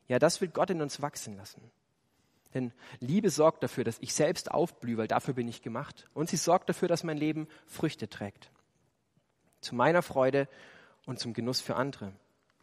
Ja, 0.07 0.19
das 0.19 0.41
will 0.41 0.49
Gott 0.49 0.69
in 0.69 0.81
uns 0.81 1.01
wachsen 1.01 1.37
lassen. 1.37 1.61
Denn 2.53 2.73
Liebe 2.99 3.29
sorgt 3.29 3.63
dafür, 3.63 3.83
dass 3.83 3.99
ich 3.99 4.13
selbst 4.13 4.51
aufblühe, 4.51 4.97
weil 4.97 5.07
dafür 5.07 5.33
bin 5.33 5.47
ich 5.47 5.61
gemacht. 5.61 6.09
Und 6.13 6.29
sie 6.29 6.37
sorgt 6.37 6.69
dafür, 6.69 6.87
dass 6.87 7.03
mein 7.03 7.17
Leben 7.17 7.47
Früchte 7.65 8.09
trägt. 8.09 8.51
Zu 9.61 9.75
meiner 9.75 10.01
Freude 10.01 10.47
und 11.05 11.19
zum 11.19 11.33
Genuss 11.33 11.61
für 11.61 11.75
andere. 11.75 12.13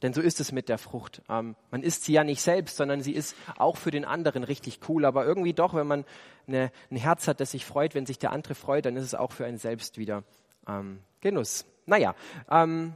Denn 0.02 0.12
so 0.12 0.21
ist 0.21 0.40
es 0.40 0.52
mit 0.52 0.68
der 0.68 0.78
Frucht. 0.78 1.23
Ähm, 1.28 1.57
man 1.71 1.83
isst 1.83 2.04
sie 2.04 2.12
ja 2.12 2.23
nicht 2.23 2.40
selbst, 2.40 2.76
sondern 2.76 3.02
sie 3.02 3.12
ist 3.12 3.35
auch 3.57 3.76
für 3.76 3.90
den 3.90 4.04
anderen 4.04 4.45
richtig 4.45 4.80
cool. 4.88 5.04
Aber 5.04 5.25
irgendwie 5.25 5.54
doch, 5.54 5.75
wenn 5.75 5.87
man 5.87 6.04
eine, 6.47 6.71
ein 6.90 6.97
Herz 6.97 7.26
hat, 7.26 7.40
das 7.40 7.50
sich 7.50 7.64
freut, 7.64 7.95
wenn 7.95 8.07
sich 8.07 8.18
der 8.18 8.33
andere 8.33 8.54
freut, 8.54 8.87
dann 8.87 8.97
ist 8.97 9.04
es 9.04 9.14
auch 9.14 9.33
für 9.33 9.45
einen 9.45 9.59
selbst 9.59 9.99
wieder 9.99 10.23
ähm, 10.68 11.00
Genuss. 11.21 11.66
Naja, 11.87 12.14
ähm, 12.50 12.95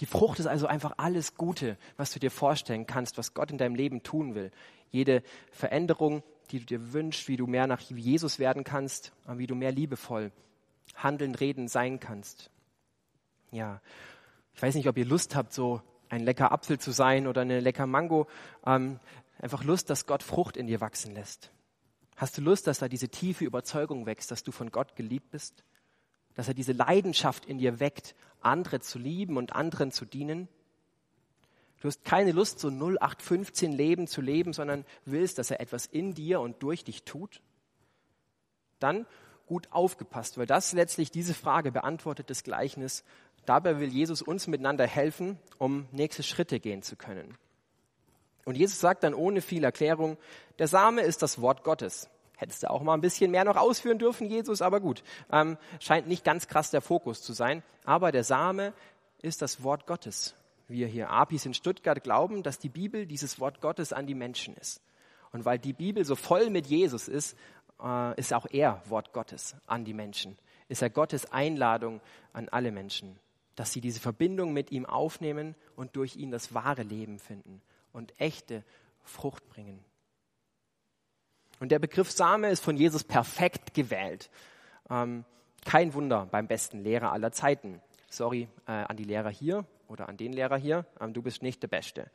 die 0.00 0.06
Frucht 0.06 0.40
ist 0.40 0.46
also 0.46 0.66
einfach 0.66 0.94
alles 0.96 1.36
Gute, 1.36 1.76
was 1.96 2.12
du 2.12 2.18
dir 2.18 2.30
vorstellen 2.30 2.86
kannst, 2.86 3.16
was 3.16 3.34
Gott 3.34 3.52
in 3.52 3.58
deinem 3.58 3.76
Leben 3.76 4.02
tun 4.02 4.34
will. 4.34 4.50
Jede 4.94 5.24
Veränderung, 5.50 6.22
die 6.52 6.60
du 6.60 6.66
dir 6.66 6.92
wünschst, 6.92 7.26
wie 7.26 7.36
du 7.36 7.48
mehr 7.48 7.66
nach 7.66 7.80
Jesus 7.80 8.38
werden 8.38 8.62
kannst, 8.62 9.12
äh, 9.26 9.36
wie 9.38 9.48
du 9.48 9.56
mehr 9.56 9.72
liebevoll 9.72 10.30
handeln, 10.94 11.34
reden, 11.34 11.66
sein 11.66 11.98
kannst. 11.98 12.48
Ja, 13.50 13.80
ich 14.54 14.62
weiß 14.62 14.76
nicht, 14.76 14.88
ob 14.88 14.96
ihr 14.96 15.04
Lust 15.04 15.34
habt, 15.34 15.52
so 15.52 15.82
ein 16.08 16.22
lecker 16.22 16.52
Apfel 16.52 16.78
zu 16.78 16.92
sein 16.92 17.26
oder 17.26 17.40
eine 17.40 17.58
lecker 17.58 17.88
Mango. 17.88 18.28
Ähm, 18.64 19.00
einfach 19.40 19.64
Lust, 19.64 19.90
dass 19.90 20.06
Gott 20.06 20.22
Frucht 20.22 20.56
in 20.56 20.68
dir 20.68 20.80
wachsen 20.80 21.12
lässt. 21.12 21.50
Hast 22.14 22.38
du 22.38 22.42
Lust, 22.42 22.68
dass 22.68 22.78
da 22.78 22.86
diese 22.88 23.08
tiefe 23.08 23.44
Überzeugung 23.44 24.06
wächst, 24.06 24.30
dass 24.30 24.44
du 24.44 24.52
von 24.52 24.70
Gott 24.70 24.94
geliebt 24.94 25.32
bist? 25.32 25.64
Dass 26.34 26.46
er 26.46 26.54
diese 26.54 26.72
Leidenschaft 26.72 27.46
in 27.46 27.58
dir 27.58 27.80
weckt, 27.80 28.14
andere 28.40 28.78
zu 28.78 29.00
lieben 29.00 29.38
und 29.38 29.56
anderen 29.56 29.90
zu 29.90 30.04
dienen? 30.04 30.46
Du 31.84 31.88
hast 31.88 32.02
keine 32.02 32.32
Lust, 32.32 32.60
so 32.60 32.68
0815 32.68 33.70
Leben 33.70 34.06
zu 34.06 34.22
leben, 34.22 34.54
sondern 34.54 34.86
willst, 35.04 35.36
dass 35.36 35.50
er 35.50 35.60
etwas 35.60 35.84
in 35.84 36.14
dir 36.14 36.40
und 36.40 36.62
durch 36.62 36.82
dich 36.82 37.02
tut? 37.02 37.42
Dann 38.78 39.04
gut 39.44 39.68
aufgepasst, 39.70 40.38
weil 40.38 40.46
das 40.46 40.72
letztlich 40.72 41.10
diese 41.10 41.34
Frage 41.34 41.72
beantwortet 41.72 42.30
das 42.30 42.42
Gleichnis. 42.42 43.04
Dabei 43.44 43.80
will 43.80 43.90
Jesus 43.90 44.22
uns 44.22 44.46
miteinander 44.46 44.86
helfen, 44.86 45.38
um 45.58 45.86
nächste 45.92 46.22
Schritte 46.22 46.58
gehen 46.58 46.82
zu 46.82 46.96
können. 46.96 47.36
Und 48.46 48.56
Jesus 48.56 48.80
sagt 48.80 49.04
dann 49.04 49.12
ohne 49.12 49.42
viel 49.42 49.62
Erklärung, 49.62 50.16
der 50.58 50.68
Same 50.68 51.02
ist 51.02 51.20
das 51.20 51.42
Wort 51.42 51.64
Gottes. 51.64 52.08
Hättest 52.38 52.62
du 52.62 52.70
auch 52.70 52.80
mal 52.80 52.94
ein 52.94 53.02
bisschen 53.02 53.30
mehr 53.30 53.44
noch 53.44 53.56
ausführen 53.56 53.98
dürfen, 53.98 54.26
Jesus, 54.26 54.62
aber 54.62 54.80
gut. 54.80 55.04
Ähm, 55.30 55.58
scheint 55.80 56.08
nicht 56.08 56.24
ganz 56.24 56.48
krass 56.48 56.70
der 56.70 56.80
Fokus 56.80 57.20
zu 57.20 57.34
sein. 57.34 57.62
Aber 57.84 58.10
der 58.10 58.24
Same 58.24 58.72
ist 59.20 59.42
das 59.42 59.62
Wort 59.62 59.86
Gottes. 59.86 60.34
Wir 60.74 60.88
hier 60.88 61.08
Apis 61.08 61.46
in 61.46 61.54
Stuttgart 61.54 62.02
glauben, 62.02 62.42
dass 62.42 62.58
die 62.58 62.68
Bibel 62.68 63.06
dieses 63.06 63.38
Wort 63.38 63.60
Gottes 63.60 63.92
an 63.92 64.08
die 64.08 64.14
Menschen 64.16 64.56
ist. 64.56 64.82
Und 65.30 65.44
weil 65.44 65.56
die 65.56 65.72
Bibel 65.72 66.04
so 66.04 66.16
voll 66.16 66.50
mit 66.50 66.66
Jesus 66.66 67.06
ist, 67.06 67.36
äh, 67.80 68.18
ist 68.18 68.34
auch 68.34 68.44
er 68.50 68.82
Wort 68.86 69.12
Gottes 69.12 69.54
an 69.68 69.84
die 69.84 69.94
Menschen. 69.94 70.36
Ist 70.66 70.82
er 70.82 70.90
Gottes 70.90 71.30
Einladung 71.30 72.00
an 72.32 72.48
alle 72.48 72.72
Menschen, 72.72 73.20
dass 73.54 73.72
sie 73.72 73.80
diese 73.80 74.00
Verbindung 74.00 74.52
mit 74.52 74.72
ihm 74.72 74.84
aufnehmen 74.84 75.54
und 75.76 75.94
durch 75.94 76.16
ihn 76.16 76.32
das 76.32 76.54
wahre 76.54 76.82
Leben 76.82 77.20
finden 77.20 77.62
und 77.92 78.12
echte 78.20 78.64
Frucht 79.04 79.48
bringen. 79.50 79.78
Und 81.60 81.70
der 81.70 81.78
Begriff 81.78 82.10
Same 82.10 82.50
ist 82.50 82.64
von 82.64 82.76
Jesus 82.76 83.04
perfekt 83.04 83.74
gewählt. 83.74 84.28
Ähm, 84.90 85.24
kein 85.64 85.94
Wunder 85.94 86.26
beim 86.26 86.48
besten 86.48 86.80
Lehrer 86.80 87.12
aller 87.12 87.30
Zeiten. 87.30 87.80
Sorry 88.08 88.48
äh, 88.66 88.72
an 88.72 88.96
die 88.96 89.04
Lehrer 89.04 89.30
hier 89.30 89.64
oder 89.88 90.08
an 90.08 90.16
den 90.16 90.32
Lehrer 90.32 90.56
hier, 90.56 90.86
ähm, 91.00 91.12
du 91.12 91.22
bist 91.22 91.42
nicht 91.42 91.62
der 91.62 91.68
Beste. 91.68 92.10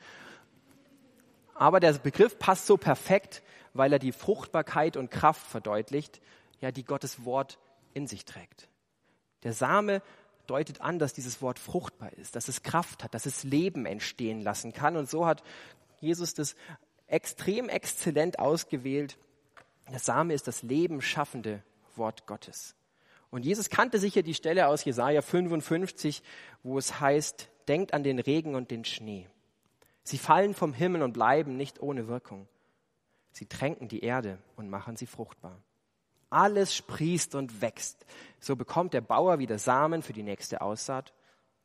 Aber 1.55 1.79
der 1.79 1.93
Begriff 1.93 2.39
passt 2.39 2.65
so 2.65 2.77
perfekt, 2.77 3.43
weil 3.73 3.91
er 3.93 3.99
die 3.99 4.11
Fruchtbarkeit 4.11 4.97
und 4.97 5.11
Kraft 5.11 5.45
verdeutlicht, 5.45 6.21
ja, 6.61 6.71
die 6.71 6.85
Gottes 6.85 7.25
Wort 7.25 7.59
in 7.93 8.07
sich 8.07 8.25
trägt. 8.25 8.69
Der 9.43 9.53
Same 9.53 10.01
deutet 10.47 10.81
an, 10.81 10.99
dass 10.99 11.13
dieses 11.13 11.41
Wort 11.41 11.59
fruchtbar 11.59 12.11
ist, 12.13 12.35
dass 12.35 12.47
es 12.47 12.63
Kraft 12.63 13.03
hat, 13.03 13.13
dass 13.13 13.25
es 13.25 13.43
Leben 13.43 13.85
entstehen 13.85 14.41
lassen 14.41 14.73
kann. 14.73 14.95
Und 14.95 15.09
so 15.09 15.25
hat 15.25 15.43
Jesus 15.99 16.33
das 16.33 16.55
extrem 17.07 17.69
exzellent 17.69 18.39
ausgewählt. 18.39 19.17
Der 19.91 19.99
Same 19.99 20.33
ist 20.33 20.47
das 20.47 20.63
Leben 20.63 21.01
schaffende 21.01 21.63
Wort 21.95 22.25
Gottes. 22.25 22.75
Und 23.31 23.45
Jesus 23.45 23.69
kannte 23.69 23.99
sicher 23.99 24.23
die 24.23 24.33
Stelle 24.33 24.67
aus 24.67 24.83
Jesaja 24.85 25.21
55, 25.21 26.23
wo 26.63 26.77
es 26.77 26.99
heißt, 26.99 27.49
denkt 27.69 27.93
an 27.93 28.03
den 28.03 28.19
Regen 28.19 28.55
und 28.55 28.71
den 28.71 28.83
Schnee. 28.83 29.27
Sie 30.03 30.17
fallen 30.17 30.55
vom 30.55 30.73
Himmel 30.73 31.03
und 31.03 31.13
bleiben 31.13 31.55
nicht 31.55 31.81
ohne 31.81 32.07
Wirkung. 32.07 32.47
Sie 33.31 33.45
tränken 33.45 33.87
die 33.87 34.03
Erde 34.03 34.39
und 34.55 34.69
machen 34.69 34.95
sie 34.95 35.05
fruchtbar. 35.05 35.61
Alles 36.31 36.75
sprießt 36.75 37.35
und 37.35 37.61
wächst. 37.61 38.05
So 38.39 38.55
bekommt 38.55 38.93
der 38.93 39.01
Bauer 39.01 39.39
wieder 39.39 39.59
Samen 39.59 40.01
für 40.01 40.13
die 40.13 40.23
nächste 40.23 40.61
Aussaat 40.61 41.13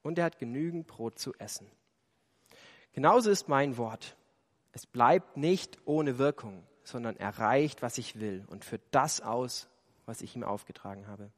und 0.02 0.18
er 0.18 0.26
hat 0.26 0.38
genügend 0.38 0.87
Brot 0.87 1.18
zu 1.18 1.32
essen. 1.38 1.66
Genauso 2.92 3.30
ist 3.30 3.49
mein 3.49 3.76
Wort. 3.76 4.16
Es 4.73 4.87
bleibt 4.87 5.37
nicht 5.37 5.78
ohne 5.84 6.18
Wirkung, 6.18 6.64
sondern 6.84 7.16
erreicht, 7.16 7.82
was 7.82 7.99
ich 7.99 8.20
will 8.20 8.44
und 8.49 8.64
führt 8.64 8.82
das 8.90 9.20
aus, 9.20 9.68
was 10.06 10.20
ich 10.20 10.37
ihm 10.37 10.44
aufgetragen 10.44 11.06
habe. 11.06 11.30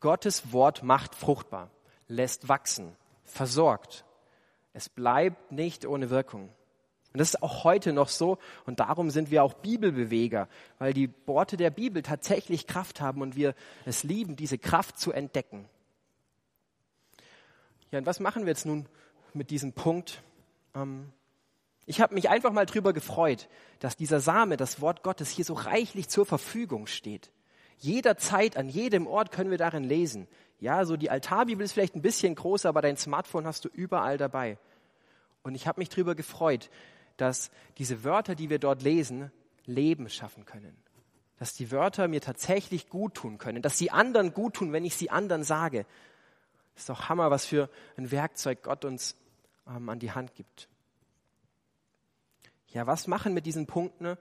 Gottes 0.00 0.52
Wort 0.52 0.82
macht 0.82 1.14
fruchtbar, 1.14 1.70
lässt 2.08 2.48
wachsen, 2.48 2.96
versorgt 3.30 4.04
es 4.78 4.88
bleibt 4.88 5.50
nicht 5.50 5.86
ohne 5.86 6.08
Wirkung. 6.08 6.50
Und 7.12 7.18
das 7.18 7.30
ist 7.30 7.42
auch 7.42 7.64
heute 7.64 7.92
noch 7.92 8.08
so 8.08 8.38
und 8.64 8.80
darum 8.80 9.10
sind 9.10 9.30
wir 9.30 9.42
auch 9.42 9.54
Bibelbeweger, 9.54 10.48
weil 10.78 10.92
die 10.92 11.10
Worte 11.26 11.56
der 11.56 11.70
Bibel 11.70 12.02
tatsächlich 12.02 12.66
Kraft 12.66 13.00
haben 13.00 13.22
und 13.22 13.34
wir 13.34 13.54
es 13.86 14.04
lieben, 14.04 14.36
diese 14.36 14.56
Kraft 14.56 14.98
zu 14.98 15.10
entdecken. 15.10 15.68
Ja, 17.90 17.98
und 17.98 18.06
was 18.06 18.20
machen 18.20 18.44
wir 18.44 18.50
jetzt 18.50 18.66
nun 18.66 18.86
mit 19.32 19.50
diesem 19.50 19.72
Punkt? 19.72 20.22
Ähm, 20.76 21.10
ich 21.84 22.00
habe 22.00 22.14
mich 22.14 22.28
einfach 22.28 22.52
mal 22.52 22.66
drüber 22.66 22.92
gefreut, 22.92 23.48
dass 23.80 23.96
dieser 23.96 24.20
Same, 24.20 24.56
das 24.56 24.80
Wort 24.80 25.02
Gottes, 25.02 25.30
hier 25.30 25.46
so 25.46 25.54
reichlich 25.54 26.08
zur 26.08 26.26
Verfügung 26.26 26.86
steht. 26.86 27.32
Jederzeit, 27.78 28.56
an 28.56 28.68
jedem 28.68 29.06
Ort 29.06 29.32
können 29.32 29.50
wir 29.50 29.58
darin 29.58 29.84
lesen. 29.84 30.28
Ja, 30.60 30.84
so 30.84 30.96
die 30.96 31.10
Altarbibel 31.10 31.64
ist 31.64 31.72
vielleicht 31.72 31.94
ein 31.94 32.02
bisschen 32.02 32.34
größer, 32.34 32.68
aber 32.68 32.82
dein 32.82 32.96
Smartphone 32.96 33.46
hast 33.46 33.64
du 33.64 33.68
überall 33.68 34.18
dabei. 34.18 34.58
Und 35.42 35.54
ich 35.54 35.66
habe 35.66 35.80
mich 35.80 35.88
darüber 35.88 36.14
gefreut, 36.14 36.70
dass 37.16 37.50
diese 37.78 38.04
Wörter, 38.04 38.34
die 38.34 38.50
wir 38.50 38.58
dort 38.58 38.82
lesen, 38.82 39.30
Leben 39.66 40.08
schaffen 40.08 40.44
können. 40.44 40.76
Dass 41.38 41.54
die 41.54 41.70
Wörter 41.70 42.08
mir 42.08 42.20
tatsächlich 42.20 42.88
gut 42.88 43.14
tun 43.14 43.38
können, 43.38 43.62
dass 43.62 43.78
sie 43.78 43.90
anderen 43.90 44.34
gut 44.34 44.54
tun, 44.54 44.72
wenn 44.72 44.84
ich 44.84 44.96
sie 44.96 45.10
anderen 45.10 45.44
sage. 45.44 45.86
Das 46.74 46.82
ist 46.82 46.88
doch 46.88 47.08
Hammer, 47.08 47.30
was 47.30 47.44
für 47.44 47.68
ein 47.96 48.10
Werkzeug 48.10 48.62
Gott 48.62 48.84
uns 48.84 49.16
ähm, 49.68 49.88
an 49.88 49.98
die 49.98 50.12
Hand 50.12 50.34
gibt. 50.34 50.68
Ja, 52.68 52.86
was 52.86 53.06
machen 53.06 53.34
mit 53.34 53.46
diesen 53.46 53.66
Punkten? 53.66 54.16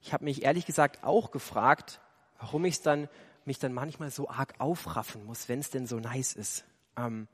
Ich 0.00 0.12
habe 0.12 0.24
mich 0.24 0.42
ehrlich 0.42 0.66
gesagt 0.66 1.04
auch 1.04 1.30
gefragt, 1.30 2.00
warum 2.38 2.64
ich 2.64 2.80
dann, 2.82 3.08
mich 3.46 3.58
dann 3.58 3.72
manchmal 3.72 4.10
so 4.10 4.28
arg 4.28 4.54
aufraffen 4.58 5.24
muss, 5.24 5.48
wenn 5.48 5.60
es 5.60 5.70
denn 5.70 5.86
so 5.86 5.98
nice 5.98 6.34
ist. 6.34 6.64
Ähm, 6.96 7.28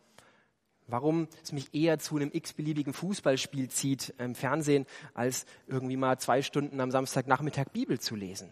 Warum 0.90 1.28
es 1.42 1.52
mich 1.52 1.72
eher 1.72 2.00
zu 2.00 2.16
einem 2.16 2.30
x-beliebigen 2.32 2.92
Fußballspiel 2.92 3.70
zieht 3.70 4.12
im 4.18 4.34
Fernsehen, 4.34 4.86
als 5.14 5.46
irgendwie 5.68 5.96
mal 5.96 6.18
zwei 6.18 6.42
Stunden 6.42 6.80
am 6.80 6.90
Samstagnachmittag 6.90 7.66
Bibel 7.72 8.00
zu 8.00 8.16
lesen. 8.16 8.50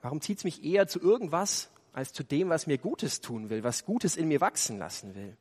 Warum 0.00 0.22
zieht 0.22 0.38
es 0.38 0.44
mich 0.44 0.64
eher 0.64 0.88
zu 0.88 0.98
irgendwas, 0.98 1.70
als 1.92 2.14
zu 2.14 2.24
dem, 2.24 2.48
was 2.48 2.66
mir 2.66 2.78
Gutes 2.78 3.20
tun 3.20 3.50
will, 3.50 3.62
was 3.64 3.84
Gutes 3.84 4.16
in 4.16 4.28
mir 4.28 4.40
wachsen 4.40 4.78
lassen 4.78 5.14
will? 5.14 5.36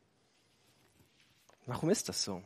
Warum 1.65 1.89
ist 1.89 2.10
das 2.10 2.24
so? 2.24 2.43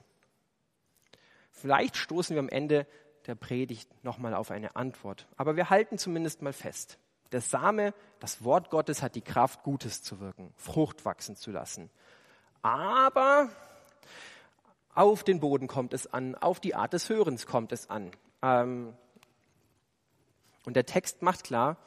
Vielleicht 1.51 1.97
stoßen 1.97 2.35
wir 2.35 2.41
am 2.41 2.49
Ende 2.49 2.85
der 3.25 3.35
Predigt 3.35 3.89
nochmal 4.03 4.35
auf 4.35 4.51
eine 4.51 4.75
Antwort. 4.75 5.27
Aber 5.37 5.55
wir 5.55 5.71
halten 5.71 5.97
zumindest 5.97 6.43
mal 6.43 6.53
fest. 6.53 6.99
Der 7.31 7.41
Same, 7.41 7.93
das 8.19 8.43
Wort 8.43 8.69
Gottes 8.69 9.01
hat 9.01 9.15
die 9.15 9.21
Kraft, 9.21 9.63
Gutes 9.63 10.03
zu 10.03 10.19
wirken, 10.19 10.53
Frucht 10.55 11.05
wachsen 11.05 11.35
zu 11.35 11.51
lassen. 11.51 11.89
Aber 12.61 13.49
auf 14.93 15.23
den 15.23 15.39
Boden 15.39 15.67
kommt 15.67 15.93
es 15.93 16.11
an, 16.11 16.35
auf 16.35 16.59
die 16.59 16.75
Art 16.75 16.93
des 16.93 17.09
Hörens 17.09 17.45
kommt 17.45 17.71
es 17.71 17.89
an. 17.89 18.11
Ähm, 18.41 18.93
und 20.65 20.75
der 20.75 20.85
Text 20.85 21.21
macht 21.21 21.43
klar, 21.43 21.77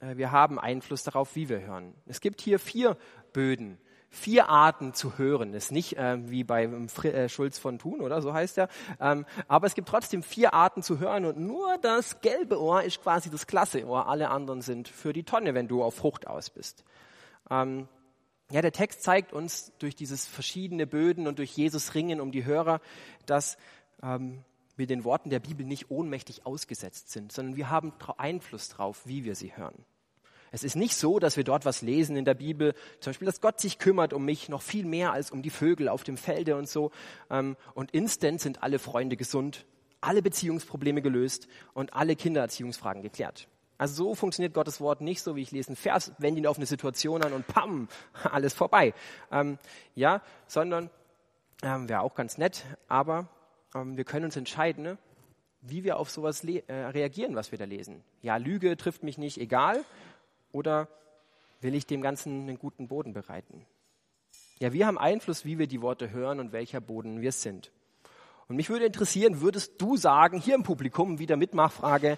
äh, 0.00 0.16
wir 0.16 0.32
haben 0.32 0.58
Einfluss 0.58 1.04
darauf, 1.04 1.36
wie 1.36 1.48
wir 1.48 1.60
hören. 1.60 1.94
Es 2.06 2.20
gibt 2.20 2.40
hier 2.40 2.58
vier 2.58 2.96
Böden, 3.32 3.78
vier 4.08 4.48
Arten 4.48 4.94
zu 4.94 5.18
hören. 5.18 5.54
Ist 5.54 5.72
nicht 5.72 5.96
äh, 5.96 6.18
wie 6.30 6.44
bei 6.44 6.68
Fr 6.88 7.06
äh, 7.06 7.28
Schulz 7.28 7.58
von 7.58 7.78
Thun 7.78 8.00
oder 8.00 8.22
so 8.22 8.32
heißt 8.32 8.58
er. 8.58 8.68
Ähm, 9.00 9.26
aber 9.48 9.66
es 9.66 9.74
gibt 9.74 9.88
trotzdem 9.88 10.22
vier 10.22 10.54
Arten 10.54 10.82
zu 10.82 10.98
hören 10.98 11.24
und 11.24 11.38
nur 11.38 11.78
das 11.78 12.20
gelbe 12.20 12.60
Ohr 12.60 12.82
ist 12.82 13.02
quasi 13.02 13.30
das 13.30 13.46
klasse 13.46 13.84
Ohr. 13.86 14.08
Alle 14.08 14.30
anderen 14.30 14.62
sind 14.62 14.88
für 14.88 15.12
die 15.12 15.24
Tonne, 15.24 15.54
wenn 15.54 15.68
du 15.68 15.82
auf 15.82 15.94
Frucht 15.94 16.26
aus 16.26 16.50
bist. 16.50 16.84
Ähm, 17.50 17.88
ja, 18.50 18.62
der 18.62 18.72
Text 18.72 19.02
zeigt 19.02 19.32
uns 19.32 19.72
durch 19.78 19.96
dieses 19.96 20.26
verschiedene 20.26 20.86
Böden 20.86 21.26
und 21.26 21.38
durch 21.38 21.50
Jesus 21.56 21.94
Ringen 21.94 22.20
um 22.20 22.30
die 22.30 22.44
Hörer, 22.44 22.80
dass 23.26 23.58
ähm, 24.02 24.44
wir 24.76 24.86
den 24.86 25.04
Worten 25.04 25.30
der 25.30 25.40
Bibel 25.40 25.66
nicht 25.66 25.90
ohnmächtig 25.90 26.46
ausgesetzt 26.46 27.10
sind, 27.10 27.32
sondern 27.32 27.56
wir 27.56 27.70
haben 27.70 27.92
Einfluss 28.18 28.68
drauf, 28.68 29.02
wie 29.04 29.24
wir 29.24 29.34
sie 29.34 29.56
hören. 29.56 29.84
Es 30.52 30.64
ist 30.64 30.76
nicht 30.76 30.96
so, 30.96 31.18
dass 31.18 31.36
wir 31.36 31.44
dort 31.44 31.64
was 31.64 31.82
lesen 31.82 32.16
in 32.16 32.24
der 32.24 32.34
Bibel, 32.34 32.74
zum 33.00 33.10
Beispiel, 33.10 33.26
dass 33.26 33.40
Gott 33.40 33.60
sich 33.60 33.78
kümmert 33.78 34.12
um 34.12 34.24
mich 34.24 34.48
noch 34.48 34.62
viel 34.62 34.84
mehr 34.84 35.12
als 35.12 35.30
um 35.30 35.42
die 35.42 35.50
Vögel 35.50 35.88
auf 35.88 36.04
dem 36.04 36.16
Felde 36.16 36.56
und 36.56 36.68
so. 36.68 36.90
Ähm, 37.30 37.56
und 37.74 37.90
instant 37.92 38.40
sind 38.40 38.62
alle 38.62 38.78
Freunde 38.78 39.16
gesund, 39.16 39.66
alle 40.00 40.22
Beziehungsprobleme 40.22 41.02
gelöst 41.02 41.48
und 41.74 41.94
alle 41.94 42.16
Kindererziehungsfragen 42.16 43.02
geklärt. 43.02 43.48
Also 43.78 43.94
so 43.94 44.14
funktioniert 44.14 44.54
Gottes 44.54 44.80
Wort 44.80 45.00
nicht 45.00 45.22
so, 45.22 45.36
wie 45.36 45.42
ich 45.42 45.50
lese 45.50 45.68
einen 45.68 45.76
Vers, 45.76 46.12
wende 46.18 46.40
ihn 46.40 46.46
auf 46.46 46.56
eine 46.56 46.66
Situation 46.66 47.22
an 47.22 47.32
und 47.32 47.46
pam, 47.46 47.88
alles 48.24 48.54
vorbei. 48.54 48.94
Ähm, 49.30 49.58
ja, 49.94 50.22
sondern 50.46 50.90
ähm, 51.62 51.88
wäre 51.88 52.00
auch 52.00 52.14
ganz 52.14 52.38
nett, 52.38 52.64
aber 52.88 53.28
ähm, 53.74 53.96
wir 53.96 54.04
können 54.04 54.26
uns 54.26 54.36
entscheiden, 54.36 54.82
ne, 54.82 54.98
wie 55.60 55.84
wir 55.84 55.98
auf 55.98 56.10
sowas 56.10 56.44
äh, 56.44 56.62
reagieren, 56.72 57.34
was 57.34 57.50
wir 57.50 57.58
da 57.58 57.64
lesen. 57.64 58.02
Ja, 58.22 58.36
Lüge 58.36 58.76
trifft 58.76 59.02
mich 59.02 59.18
nicht, 59.18 59.38
egal. 59.38 59.84
Oder 60.56 60.88
will 61.60 61.74
ich 61.74 61.86
dem 61.86 62.00
Ganzen 62.00 62.48
einen 62.48 62.58
guten 62.58 62.88
Boden 62.88 63.12
bereiten? 63.12 63.66
Ja, 64.58 64.72
wir 64.72 64.86
haben 64.86 64.96
Einfluss, 64.96 65.44
wie 65.44 65.58
wir 65.58 65.66
die 65.66 65.82
Worte 65.82 66.12
hören 66.12 66.40
und 66.40 66.52
welcher 66.52 66.80
Boden 66.80 67.20
wir 67.20 67.32
sind. 67.32 67.70
Und 68.48 68.56
mich 68.56 68.70
würde 68.70 68.86
interessieren, 68.86 69.42
würdest 69.42 69.74
du 69.82 69.98
sagen, 69.98 70.40
hier 70.40 70.54
im 70.54 70.62
Publikum, 70.62 71.18
wieder 71.18 71.36
Mitmachfrage, 71.36 72.16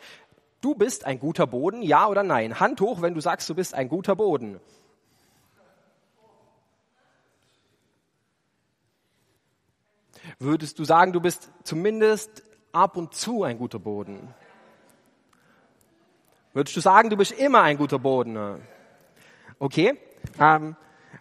du 0.61 0.77
bist 0.77 1.05
ein 1.05 1.19
guter 1.19 1.49
Boden, 1.49 1.83
ja 1.83 2.07
oder 2.07 2.23
nein? 2.23 2.61
Hand 2.61 2.81
hoch, 2.81 3.03
wenn 3.03 3.15
du 3.15 3.21
sagst, 3.21 3.51
du 3.51 3.57
bist 3.57 3.75
ein 3.75 3.89
guter 3.89 4.15
Boden. 4.15 4.61
Würdest 10.39 10.79
du 10.79 10.85
sagen, 10.85 11.13
du 11.13 11.21
bist 11.21 11.51
zumindest 11.65 12.45
ab 12.71 12.97
und 12.97 13.15
zu 13.15 13.43
ein 13.43 13.59
guter 13.59 13.81
Boden? 13.81 14.33
Würdest 16.59 16.77
du 16.77 16.81
sagen, 16.81 17.09
du 17.09 17.17
bist 17.17 17.31
immer 17.31 17.63
ein 17.63 17.77
guter 17.77 18.01
Boden? 18.01 18.37
Okay. 19.61 19.97
Ähm, 20.41 20.75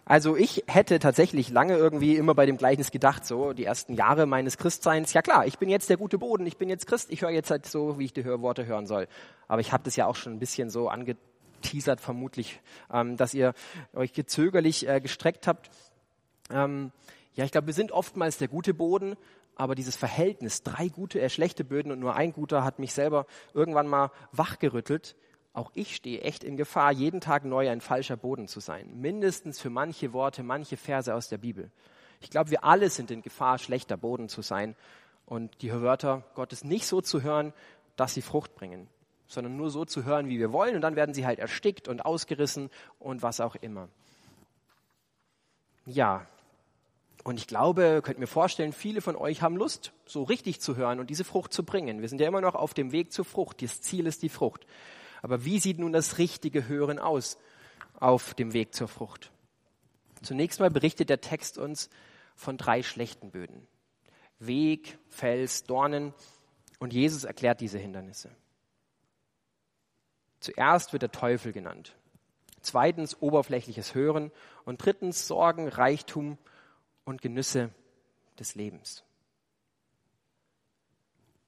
also 0.04 0.34
ich 0.34 0.64
hätte 0.66 0.98
tatsächlich 0.98 1.50
lange 1.50 1.76
irgendwie 1.76 2.16
immer 2.16 2.34
bei 2.34 2.44
dem 2.44 2.56
Gleichnis 2.56 2.90
gedacht, 2.90 3.24
so 3.24 3.52
die 3.52 3.64
ersten 3.64 3.94
Jahre 3.94 4.26
meines 4.26 4.58
Christseins. 4.58 5.12
Ja 5.12 5.22
klar, 5.22 5.46
ich 5.46 5.60
bin 5.60 5.68
jetzt 5.68 5.90
der 5.90 5.96
gute 5.96 6.18
Boden, 6.18 6.44
ich 6.44 6.56
bin 6.56 6.68
jetzt 6.68 6.88
Christ, 6.88 7.12
ich 7.12 7.22
höre 7.22 7.30
jetzt 7.30 7.52
halt 7.52 7.66
so, 7.66 8.00
wie 8.00 8.06
ich 8.06 8.12
die 8.12 8.24
Worte 8.24 8.66
hören 8.66 8.88
soll. 8.88 9.06
Aber 9.46 9.60
ich 9.60 9.72
habe 9.72 9.84
das 9.84 9.94
ja 9.94 10.06
auch 10.06 10.16
schon 10.16 10.32
ein 10.32 10.38
bisschen 10.40 10.70
so 10.70 10.88
angeteasert, 10.88 12.00
vermutlich, 12.00 12.60
ähm, 12.92 13.16
dass 13.16 13.32
ihr 13.32 13.54
euch 13.94 14.14
gezögerlich 14.14 14.88
äh, 14.88 15.00
gestreckt 15.00 15.46
habt. 15.46 15.70
Ähm, 16.50 16.90
ja, 17.34 17.44
ich 17.44 17.52
glaube, 17.52 17.68
wir 17.68 17.74
sind 17.74 17.92
oftmals 17.92 18.38
der 18.38 18.48
gute 18.48 18.74
Boden, 18.74 19.14
aber 19.54 19.76
dieses 19.76 19.94
Verhältnis, 19.94 20.64
drei 20.64 20.88
gute, 20.88 21.20
äh, 21.20 21.30
schlechte 21.30 21.62
Böden 21.62 21.92
und 21.92 22.00
nur 22.00 22.16
ein 22.16 22.32
guter, 22.32 22.64
hat 22.64 22.80
mich 22.80 22.92
selber 22.92 23.24
irgendwann 23.54 23.86
mal 23.86 24.10
wachgerüttelt. 24.32 25.14
Auch 25.58 25.72
ich 25.74 25.96
stehe 25.96 26.20
echt 26.20 26.44
in 26.44 26.56
Gefahr, 26.56 26.92
jeden 26.92 27.20
Tag 27.20 27.44
neu 27.44 27.68
ein 27.68 27.80
falscher 27.80 28.16
Boden 28.16 28.46
zu 28.46 28.60
sein. 28.60 28.88
Mindestens 28.94 29.58
für 29.58 29.70
manche 29.70 30.12
Worte, 30.12 30.44
manche 30.44 30.76
Verse 30.76 31.12
aus 31.12 31.28
der 31.28 31.38
Bibel. 31.38 31.72
Ich 32.20 32.30
glaube, 32.30 32.52
wir 32.52 32.62
alle 32.62 32.90
sind 32.90 33.10
in 33.10 33.22
Gefahr, 33.22 33.58
schlechter 33.58 33.96
Boden 33.96 34.28
zu 34.28 34.40
sein 34.40 34.76
und 35.26 35.60
die 35.62 35.72
Wörter 35.72 36.22
Gottes 36.36 36.62
nicht 36.62 36.86
so 36.86 37.00
zu 37.00 37.22
hören, 37.22 37.52
dass 37.96 38.14
sie 38.14 38.22
Frucht 38.22 38.54
bringen, 38.54 38.86
sondern 39.26 39.56
nur 39.56 39.70
so 39.70 39.84
zu 39.84 40.04
hören, 40.04 40.28
wie 40.28 40.38
wir 40.38 40.52
wollen 40.52 40.76
und 40.76 40.80
dann 40.80 40.94
werden 40.94 41.12
sie 41.12 41.26
halt 41.26 41.40
erstickt 41.40 41.88
und 41.88 42.04
ausgerissen 42.04 42.70
und 43.00 43.22
was 43.22 43.40
auch 43.40 43.56
immer. 43.56 43.88
Ja, 45.86 46.24
und 47.24 47.36
ich 47.36 47.48
glaube, 47.48 48.00
könnt 48.04 48.20
mir 48.20 48.28
vorstellen, 48.28 48.72
viele 48.72 49.00
von 49.00 49.16
euch 49.16 49.42
haben 49.42 49.56
Lust, 49.56 49.92
so 50.06 50.22
richtig 50.22 50.60
zu 50.60 50.76
hören 50.76 51.00
und 51.00 51.10
diese 51.10 51.24
Frucht 51.24 51.52
zu 51.52 51.64
bringen. 51.64 52.00
Wir 52.00 52.08
sind 52.08 52.20
ja 52.20 52.28
immer 52.28 52.40
noch 52.40 52.54
auf 52.54 52.74
dem 52.74 52.92
Weg 52.92 53.12
zur 53.12 53.24
Frucht. 53.24 53.60
Das 53.60 53.80
Ziel 53.80 54.06
ist 54.06 54.22
die 54.22 54.28
Frucht. 54.28 54.64
Aber 55.22 55.44
wie 55.44 55.58
sieht 55.58 55.78
nun 55.78 55.92
das 55.92 56.18
richtige 56.18 56.68
Hören 56.68 56.98
aus 56.98 57.38
auf 57.94 58.34
dem 58.34 58.52
Weg 58.52 58.74
zur 58.74 58.88
Frucht? 58.88 59.32
Zunächst 60.22 60.60
mal 60.60 60.70
berichtet 60.70 61.10
der 61.10 61.20
Text 61.20 61.58
uns 61.58 61.90
von 62.34 62.56
drei 62.56 62.82
schlechten 62.82 63.30
Böden. 63.30 63.66
Weg, 64.38 64.98
Fels, 65.08 65.64
Dornen. 65.64 66.14
Und 66.78 66.92
Jesus 66.92 67.24
erklärt 67.24 67.60
diese 67.60 67.78
Hindernisse. 67.78 68.30
Zuerst 70.40 70.92
wird 70.92 71.02
der 71.02 71.12
Teufel 71.12 71.52
genannt. 71.52 71.96
Zweitens 72.60 73.20
oberflächliches 73.20 73.94
Hören. 73.94 74.30
Und 74.64 74.84
drittens 74.84 75.26
Sorgen, 75.26 75.68
Reichtum 75.68 76.38
und 77.04 77.22
Genüsse 77.22 77.70
des 78.38 78.54
Lebens. 78.54 79.04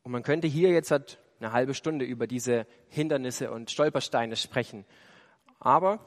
Und 0.02 0.12
man 0.12 0.22
könnte 0.22 0.48
hier 0.48 0.70
jetzt 0.70 0.90
halt 0.90 1.19
eine 1.40 1.52
halbe 1.52 1.74
Stunde 1.74 2.04
über 2.04 2.26
diese 2.26 2.66
Hindernisse 2.88 3.50
und 3.50 3.70
Stolpersteine 3.70 4.36
sprechen. 4.36 4.84
Aber 5.58 6.00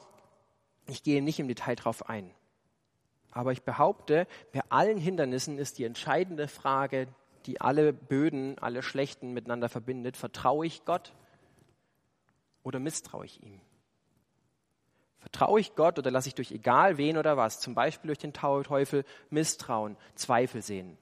ich 0.86 1.02
gehe 1.02 1.22
nicht 1.22 1.38
im 1.40 1.48
Detail 1.48 1.76
darauf 1.76 2.08
ein. 2.08 2.30
Aber 3.30 3.52
ich 3.52 3.62
behaupte, 3.62 4.26
bei 4.52 4.62
allen 4.68 4.98
Hindernissen 4.98 5.58
ist 5.58 5.78
die 5.78 5.84
entscheidende 5.84 6.46
Frage, 6.46 7.08
die 7.46 7.60
alle 7.60 7.92
Böden, 7.92 8.58
alle 8.58 8.82
Schlechten 8.82 9.32
miteinander 9.32 9.68
verbindet, 9.68 10.16
vertraue 10.16 10.66
ich 10.66 10.84
Gott 10.84 11.12
oder 12.62 12.78
misstraue 12.78 13.26
ich 13.26 13.42
ihm? 13.42 13.60
Vertraue 15.18 15.58
ich 15.58 15.74
Gott 15.74 15.98
oder 15.98 16.10
lasse 16.10 16.28
ich 16.28 16.34
durch 16.34 16.52
egal 16.52 16.96
wen 16.96 17.16
oder 17.16 17.36
was, 17.36 17.58
zum 17.58 17.74
Beispiel 17.74 18.08
durch 18.08 18.18
den 18.18 18.32
Teufel, 18.32 19.04
Misstrauen, 19.30 19.96
Zweifel 20.14 20.62
sehen? 20.62 20.96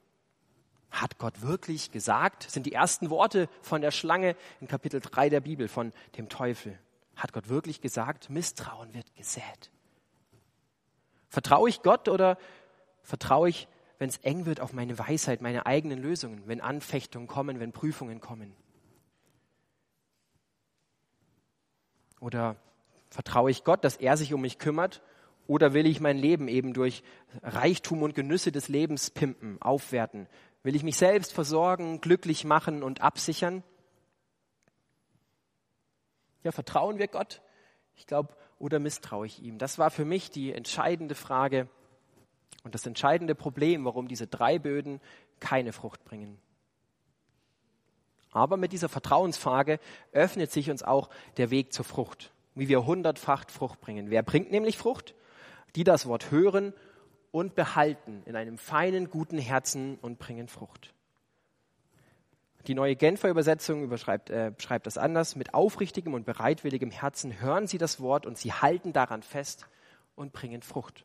Hat 0.92 1.18
Gott 1.18 1.42
wirklich 1.42 1.90
gesagt? 1.90 2.48
Sind 2.48 2.66
die 2.66 2.72
ersten 2.72 3.10
Worte 3.10 3.48
von 3.62 3.80
der 3.80 3.90
Schlange 3.90 4.36
in 4.60 4.68
Kapitel 4.68 5.00
3 5.00 5.28
der 5.28 5.40
Bibel 5.40 5.66
von 5.66 5.92
dem 6.16 6.28
Teufel. 6.28 6.78
Hat 7.16 7.32
Gott 7.32 7.48
wirklich 7.48 7.80
gesagt, 7.80 8.30
Misstrauen 8.30 8.94
wird 8.94 9.12
gesät? 9.16 9.70
Vertraue 11.28 11.68
ich 11.68 11.82
Gott 11.82 12.08
oder 12.08 12.38
vertraue 13.02 13.48
ich, 13.48 13.66
wenn 13.98 14.08
es 14.08 14.18
eng 14.18 14.46
wird, 14.46 14.60
auf 14.60 14.72
meine 14.72 14.98
Weisheit, 14.98 15.42
meine 15.42 15.66
eigenen 15.66 16.00
Lösungen, 16.00 16.42
wenn 16.46 16.60
Anfechtungen 16.60 17.26
kommen, 17.26 17.58
wenn 17.58 17.72
Prüfungen 17.72 18.20
kommen? 18.20 18.54
Oder 22.20 22.56
Vertraue 23.12 23.50
ich 23.50 23.62
Gott, 23.62 23.84
dass 23.84 23.96
er 23.96 24.16
sich 24.16 24.32
um 24.32 24.40
mich 24.40 24.58
kümmert? 24.58 25.02
Oder 25.46 25.74
will 25.74 25.86
ich 25.86 26.00
mein 26.00 26.16
Leben 26.16 26.48
eben 26.48 26.72
durch 26.72 27.02
Reichtum 27.42 28.02
und 28.02 28.14
Genüsse 28.14 28.52
des 28.52 28.68
Lebens 28.68 29.10
pimpen, 29.10 29.60
aufwerten? 29.60 30.28
Will 30.62 30.76
ich 30.76 30.82
mich 30.82 30.96
selbst 30.96 31.32
versorgen, 31.32 32.00
glücklich 32.00 32.44
machen 32.44 32.82
und 32.82 33.00
absichern? 33.00 33.62
Ja, 36.44 36.52
vertrauen 36.52 36.98
wir 36.98 37.08
Gott? 37.08 37.42
Ich 37.96 38.06
glaube, 38.06 38.34
oder 38.58 38.78
misstraue 38.78 39.26
ich 39.26 39.42
ihm? 39.42 39.58
Das 39.58 39.78
war 39.78 39.90
für 39.90 40.04
mich 40.04 40.30
die 40.30 40.52
entscheidende 40.52 41.14
Frage 41.14 41.68
und 42.64 42.74
das 42.74 42.86
entscheidende 42.86 43.34
Problem, 43.34 43.84
warum 43.84 44.08
diese 44.08 44.26
drei 44.26 44.58
Böden 44.58 45.00
keine 45.40 45.72
Frucht 45.72 46.04
bringen. 46.04 46.38
Aber 48.30 48.56
mit 48.56 48.72
dieser 48.72 48.88
Vertrauensfrage 48.88 49.78
öffnet 50.12 50.52
sich 50.52 50.70
uns 50.70 50.82
auch 50.82 51.10
der 51.36 51.50
Weg 51.50 51.72
zur 51.72 51.84
Frucht 51.84 52.32
wie 52.54 52.68
wir 52.68 52.86
hundertfach 52.86 53.48
Frucht 53.48 53.80
bringen. 53.80 54.10
Wer 54.10 54.22
bringt 54.22 54.50
nämlich 54.50 54.76
Frucht? 54.76 55.14
Die 55.74 55.84
das 55.84 56.06
Wort 56.06 56.30
hören 56.30 56.74
und 57.32 57.56
behalten 57.56 58.22
in 58.26 58.36
einem 58.36 58.58
feinen, 58.58 59.10
guten 59.10 59.38
Herzen 59.38 59.98
und 60.00 60.20
bringen 60.20 60.46
Frucht. 60.46 60.94
Die 62.68 62.74
neue 62.74 62.94
Genfer 62.94 63.28
Übersetzung 63.28 63.82
überschreibt, 63.82 64.30
äh, 64.30 64.52
schreibt 64.58 64.86
das 64.86 64.96
anders. 64.96 65.34
Mit 65.34 65.52
aufrichtigem 65.52 66.14
und 66.14 66.24
bereitwilligem 66.24 66.92
Herzen 66.92 67.40
hören 67.40 67.66
sie 67.66 67.78
das 67.78 68.00
Wort 68.00 68.24
und 68.24 68.38
sie 68.38 68.52
halten 68.52 68.92
daran 68.92 69.24
fest 69.24 69.66
und 70.14 70.32
bringen 70.32 70.62
Frucht. 70.62 71.04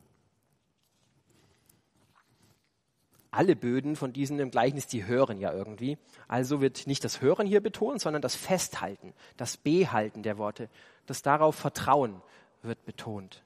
Alle 3.32 3.56
Böden 3.56 3.96
von 3.96 4.12
diesen 4.12 4.38
im 4.38 4.52
Gleichnis, 4.52 4.86
die 4.86 5.04
hören 5.04 5.38
ja 5.38 5.52
irgendwie. 5.52 5.98
Also 6.28 6.60
wird 6.60 6.86
nicht 6.86 7.02
das 7.02 7.20
Hören 7.20 7.46
hier 7.46 7.60
betont, 7.60 8.00
sondern 8.00 8.22
das 8.22 8.36
Festhalten, 8.36 9.12
das 9.36 9.56
Behalten 9.56 10.22
der 10.22 10.38
Worte 10.38 10.68
das 11.08 11.22
darauf 11.22 11.56
Vertrauen 11.56 12.22
wird 12.62 12.84
betont. 12.84 13.42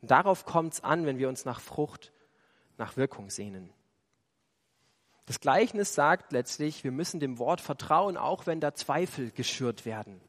Und 0.00 0.10
darauf 0.10 0.44
kommt 0.44 0.74
es 0.74 0.84
an, 0.84 1.06
wenn 1.06 1.18
wir 1.18 1.28
uns 1.28 1.44
nach 1.44 1.60
Frucht, 1.60 2.12
nach 2.78 2.96
Wirkung 2.96 3.30
sehnen. 3.30 3.72
Das 5.26 5.40
Gleichnis 5.40 5.94
sagt 5.94 6.32
letztlich, 6.32 6.82
wir 6.82 6.90
müssen 6.90 7.20
dem 7.20 7.38
Wort 7.38 7.60
vertrauen, 7.60 8.16
auch 8.16 8.46
wenn 8.46 8.60
da 8.60 8.74
Zweifel 8.74 9.30
geschürt 9.30 9.84
werden. 9.84 10.20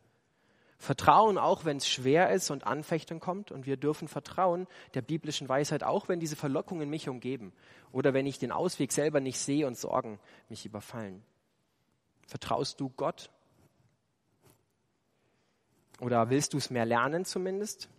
Vertrauen, 0.78 1.38
auch 1.38 1.64
wenn 1.64 1.78
es 1.78 1.88
schwer 1.88 2.32
ist 2.32 2.50
und 2.50 2.66
Anfechtung 2.66 3.20
kommt. 3.20 3.52
Und 3.52 3.66
wir 3.66 3.78
dürfen 3.78 4.08
vertrauen 4.08 4.68
der 4.96 5.02
biblischen 5.02 5.48
Weisheit, 5.48 5.84
auch 5.84 6.10
wenn 6.10 6.20
diese 6.20 6.36
Verlockungen 6.36 6.90
mich 6.90 7.08
umgeben 7.08 7.54
oder 7.92 8.14
wenn 8.14 8.26
ich 8.26 8.40
den 8.40 8.52
Ausweg 8.52 8.92
selber 8.92 9.20
nicht 9.20 9.40
sehe 9.40 9.68
und 9.68 9.78
Sorgen 9.78 10.20
mich 10.50 10.66
überfallen. 10.66 11.24
Vertraust 12.28 12.80
du 12.80 12.90
Gott 12.90 13.30
oder 16.00 16.30
willst 16.30 16.54
du 16.54 16.58
es 16.58 16.72
mehr 16.72 16.86
lernen 16.86 17.26
zumindest? 17.26 17.90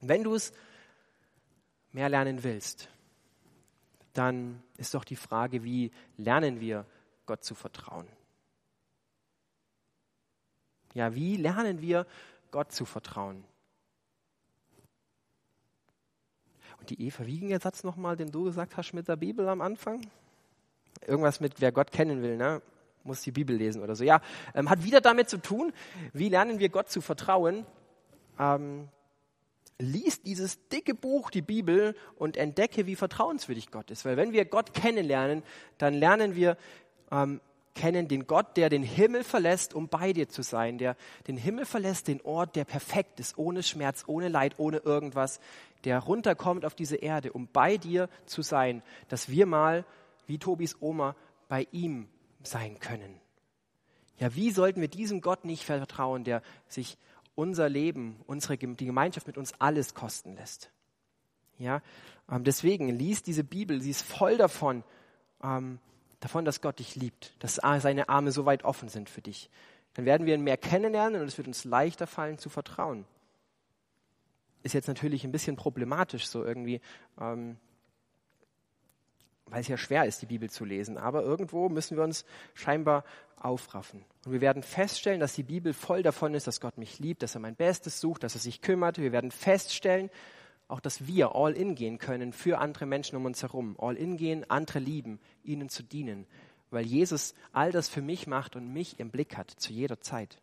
Wenn 0.00 0.22
du 0.22 0.34
es 0.34 0.52
mehr 1.96 2.10
lernen 2.10 2.44
willst, 2.44 2.90
dann 4.12 4.62
ist 4.76 4.92
doch 4.92 5.02
die 5.02 5.16
Frage, 5.16 5.64
wie 5.64 5.90
lernen 6.18 6.60
wir 6.60 6.84
Gott 7.24 7.42
zu 7.42 7.54
vertrauen? 7.54 8.06
Ja, 10.92 11.14
wie 11.14 11.36
lernen 11.36 11.80
wir 11.80 12.06
Gott 12.50 12.70
zu 12.70 12.84
vertrauen? 12.84 13.44
Und 16.78 16.90
die 16.90 17.00
Eva, 17.00 17.24
wie 17.24 17.40
ging 17.40 17.48
der 17.48 17.60
Satz 17.60 17.82
nochmal, 17.82 18.14
den 18.14 18.30
du 18.30 18.44
gesagt 18.44 18.76
hast 18.76 18.92
mit 18.92 19.08
der 19.08 19.16
Bibel 19.16 19.48
am 19.48 19.62
Anfang? 19.62 20.06
Irgendwas 21.06 21.40
mit, 21.40 21.62
wer 21.62 21.72
Gott 21.72 21.92
kennen 21.92 22.20
will, 22.20 22.36
ne? 22.36 22.60
muss 23.04 23.22
die 23.22 23.32
Bibel 23.32 23.56
lesen 23.56 23.82
oder 23.82 23.96
so. 23.96 24.04
Ja, 24.04 24.20
ähm, 24.54 24.68
hat 24.68 24.84
wieder 24.84 25.00
damit 25.00 25.30
zu 25.30 25.38
tun, 25.38 25.72
wie 26.12 26.28
lernen 26.28 26.58
wir 26.58 26.68
Gott 26.68 26.90
zu 26.90 27.00
vertrauen, 27.00 27.64
ähm, 28.38 28.90
lies 29.78 30.22
dieses 30.22 30.68
dicke 30.68 30.94
Buch, 30.94 31.30
die 31.30 31.42
Bibel, 31.42 31.94
und 32.16 32.36
entdecke, 32.36 32.86
wie 32.86 32.96
vertrauenswürdig 32.96 33.70
Gott 33.70 33.90
ist. 33.90 34.04
Weil 34.04 34.16
wenn 34.16 34.32
wir 34.32 34.44
Gott 34.44 34.74
kennenlernen, 34.74 35.42
dann 35.78 35.94
lernen 35.94 36.34
wir 36.34 36.56
ähm, 37.10 37.40
kennen 37.76 38.08
den 38.08 38.26
Gott, 38.26 38.56
der 38.56 38.70
den 38.70 38.82
Himmel 38.82 39.22
verlässt, 39.22 39.74
um 39.74 39.88
bei 39.88 40.12
dir 40.12 40.28
zu 40.28 40.42
sein, 40.42 40.78
der 40.78 40.96
den 41.28 41.36
Himmel 41.36 41.66
verlässt, 41.66 42.08
den 42.08 42.20
Ort, 42.22 42.56
der 42.56 42.64
perfekt 42.64 43.20
ist, 43.20 43.38
ohne 43.38 43.62
Schmerz, 43.62 44.04
ohne 44.06 44.28
Leid, 44.28 44.54
ohne 44.58 44.78
irgendwas, 44.78 45.40
der 45.84 46.00
runterkommt 46.00 46.64
auf 46.64 46.74
diese 46.74 46.96
Erde, 46.96 47.32
um 47.32 47.46
bei 47.46 47.76
dir 47.76 48.08
zu 48.24 48.42
sein, 48.42 48.82
dass 49.08 49.28
wir 49.28 49.46
mal, 49.46 49.84
wie 50.26 50.38
Tobis 50.38 50.76
Oma, 50.80 51.14
bei 51.48 51.68
ihm 51.70 52.08
sein 52.42 52.80
können. 52.80 53.20
Ja, 54.18 54.34
wie 54.34 54.50
sollten 54.50 54.80
wir 54.80 54.88
diesem 54.88 55.20
Gott 55.20 55.44
nicht 55.44 55.64
vertrauen, 55.64 56.24
der 56.24 56.42
sich 56.68 56.96
unser 57.36 57.68
Leben, 57.68 58.20
unsere, 58.26 58.58
die 58.58 58.86
Gemeinschaft 58.86 59.28
mit 59.28 59.38
uns 59.38 59.52
alles 59.60 59.94
kosten 59.94 60.34
lässt? 60.34 60.70
Ja, 61.58 61.80
ähm, 62.30 62.42
deswegen 62.42 62.88
liest 62.88 63.28
diese 63.28 63.44
Bibel, 63.44 63.80
sie 63.80 63.90
ist 63.90 64.02
voll 64.02 64.36
davon, 64.36 64.82
ähm, 65.42 65.78
davon, 66.20 66.44
dass 66.44 66.60
Gott 66.60 66.80
dich 66.80 66.96
liebt, 66.96 67.32
dass 67.38 67.54
seine 67.54 68.08
Arme 68.08 68.32
so 68.32 68.44
weit 68.44 68.64
offen 68.64 68.88
sind 68.88 69.08
für 69.08 69.22
dich. 69.22 69.48
Dann 69.94 70.04
werden 70.04 70.26
wir 70.26 70.34
ihn 70.34 70.42
mehr 70.42 70.56
kennenlernen 70.56 71.22
und 71.22 71.28
es 71.28 71.38
wird 71.38 71.46
uns 71.46 71.64
leichter 71.64 72.06
fallen 72.06 72.38
zu 72.38 72.50
vertrauen. 72.50 73.06
Ist 74.62 74.74
jetzt 74.74 74.88
natürlich 74.88 75.24
ein 75.24 75.32
bisschen 75.32 75.56
problematisch, 75.56 76.26
so 76.26 76.44
irgendwie, 76.44 76.80
ähm, 77.20 77.56
weil 79.46 79.60
es 79.60 79.68
ja 79.68 79.76
schwer 79.76 80.04
ist, 80.04 80.22
die 80.22 80.26
Bibel 80.26 80.50
zu 80.50 80.64
lesen. 80.64 80.98
Aber 80.98 81.22
irgendwo 81.22 81.68
müssen 81.68 81.96
wir 81.96 82.04
uns 82.04 82.24
scheinbar 82.54 83.04
aufraffen. 83.40 84.04
Und 84.24 84.32
wir 84.32 84.40
werden 84.40 84.62
feststellen, 84.62 85.20
dass 85.20 85.34
die 85.34 85.42
Bibel 85.42 85.72
voll 85.72 86.02
davon 86.02 86.34
ist, 86.34 86.46
dass 86.46 86.60
Gott 86.60 86.78
mich 86.78 86.98
liebt, 86.98 87.22
dass 87.22 87.34
er 87.34 87.40
mein 87.40 87.54
Bestes 87.54 88.00
sucht, 88.00 88.22
dass 88.22 88.34
er 88.34 88.40
sich 88.40 88.60
kümmert. 88.60 88.98
Wir 88.98 89.12
werden 89.12 89.30
feststellen, 89.30 90.10
auch 90.68 90.80
dass 90.80 91.06
wir 91.06 91.34
all 91.34 91.52
in 91.52 91.74
gehen 91.74 91.98
können 91.98 92.32
für 92.32 92.58
andere 92.58 92.86
Menschen 92.86 93.16
um 93.16 93.24
uns 93.24 93.42
herum. 93.42 93.76
All 93.78 93.96
in 93.96 94.16
gehen, 94.16 94.48
andere 94.50 94.80
lieben, 94.80 95.20
ihnen 95.44 95.68
zu 95.68 95.82
dienen. 95.82 96.26
Weil 96.70 96.84
Jesus 96.84 97.34
all 97.52 97.70
das 97.70 97.88
für 97.88 98.02
mich 98.02 98.26
macht 98.26 98.56
und 98.56 98.72
mich 98.72 98.98
im 98.98 99.10
Blick 99.10 99.36
hat, 99.36 99.50
zu 99.50 99.72
jeder 99.72 100.00
Zeit. 100.00 100.38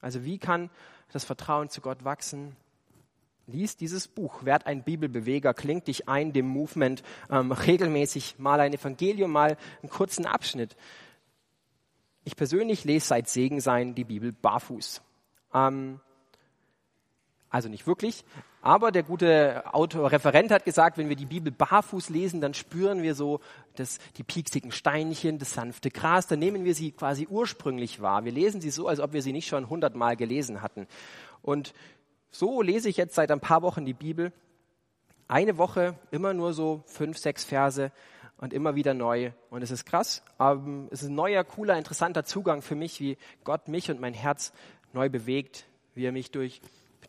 Also 0.00 0.24
wie 0.24 0.38
kann 0.38 0.70
das 1.12 1.24
Vertrauen 1.24 1.68
zu 1.68 1.80
Gott 1.80 2.04
wachsen? 2.04 2.56
Lies 3.50 3.76
dieses 3.76 4.08
Buch, 4.08 4.44
werd 4.44 4.66
ein 4.66 4.82
Bibelbeweger, 4.82 5.54
klingt 5.54 5.86
dich 5.86 6.08
ein, 6.08 6.32
dem 6.32 6.46
Movement 6.46 7.02
ähm, 7.30 7.52
regelmäßig 7.52 8.38
mal 8.38 8.60
ein 8.60 8.72
Evangelium, 8.72 9.30
mal 9.30 9.56
einen 9.82 9.90
kurzen 9.90 10.26
Abschnitt. 10.26 10.76
Ich 12.24 12.36
persönlich 12.36 12.84
lese 12.84 13.06
seit 13.06 13.28
Segen 13.28 13.60
sein 13.60 13.94
die 13.94 14.04
Bibel 14.04 14.32
barfuß. 14.32 15.02
Ähm, 15.54 16.00
also 17.48 17.68
nicht 17.68 17.86
wirklich, 17.86 18.24
aber 18.62 18.92
der 18.92 19.02
gute 19.02 19.64
Autor, 19.74 20.12
Referent 20.12 20.50
hat 20.50 20.64
gesagt, 20.64 20.98
wenn 20.98 21.08
wir 21.08 21.16
die 21.16 21.26
Bibel 21.26 21.50
barfuß 21.50 22.10
lesen, 22.10 22.40
dann 22.40 22.52
spüren 22.52 23.02
wir 23.02 23.14
so 23.14 23.40
das, 23.74 23.98
die 24.18 24.22
pieksigen 24.22 24.70
Steinchen, 24.70 25.38
das 25.38 25.54
sanfte 25.54 25.90
Gras, 25.90 26.26
dann 26.26 26.38
nehmen 26.38 26.64
wir 26.64 26.74
sie 26.74 26.92
quasi 26.92 27.26
ursprünglich 27.26 28.02
wahr. 28.02 28.24
Wir 28.24 28.32
lesen 28.32 28.60
sie 28.60 28.70
so, 28.70 28.86
als 28.86 29.00
ob 29.00 29.14
wir 29.14 29.22
sie 29.22 29.32
nicht 29.32 29.48
schon 29.48 29.70
hundertmal 29.70 30.16
gelesen 30.16 30.60
hatten. 30.60 30.86
Und 31.42 31.72
so 32.30 32.62
lese 32.62 32.88
ich 32.88 32.96
jetzt 32.96 33.14
seit 33.14 33.30
ein 33.30 33.40
paar 33.40 33.62
Wochen 33.62 33.84
die 33.84 33.94
Bibel. 33.94 34.32
Eine 35.28 35.58
Woche 35.58 35.96
immer 36.10 36.34
nur 36.34 36.52
so 36.52 36.82
fünf, 36.86 37.18
sechs 37.18 37.44
Verse 37.44 37.92
und 38.36 38.52
immer 38.52 38.74
wieder 38.74 38.94
neu. 38.94 39.32
Und 39.50 39.62
es 39.62 39.70
ist 39.70 39.84
krass, 39.84 40.22
aber 40.38 40.88
es 40.90 41.02
ist 41.02 41.08
ein 41.08 41.14
neuer, 41.14 41.44
cooler, 41.44 41.76
interessanter 41.76 42.24
Zugang 42.24 42.62
für 42.62 42.74
mich, 42.74 43.00
wie 43.00 43.16
Gott 43.44 43.68
mich 43.68 43.90
und 43.90 44.00
mein 44.00 44.14
Herz 44.14 44.52
neu 44.92 45.08
bewegt, 45.08 45.66
wie 45.94 46.04
er 46.04 46.12
mich 46.12 46.30
durch 46.30 46.60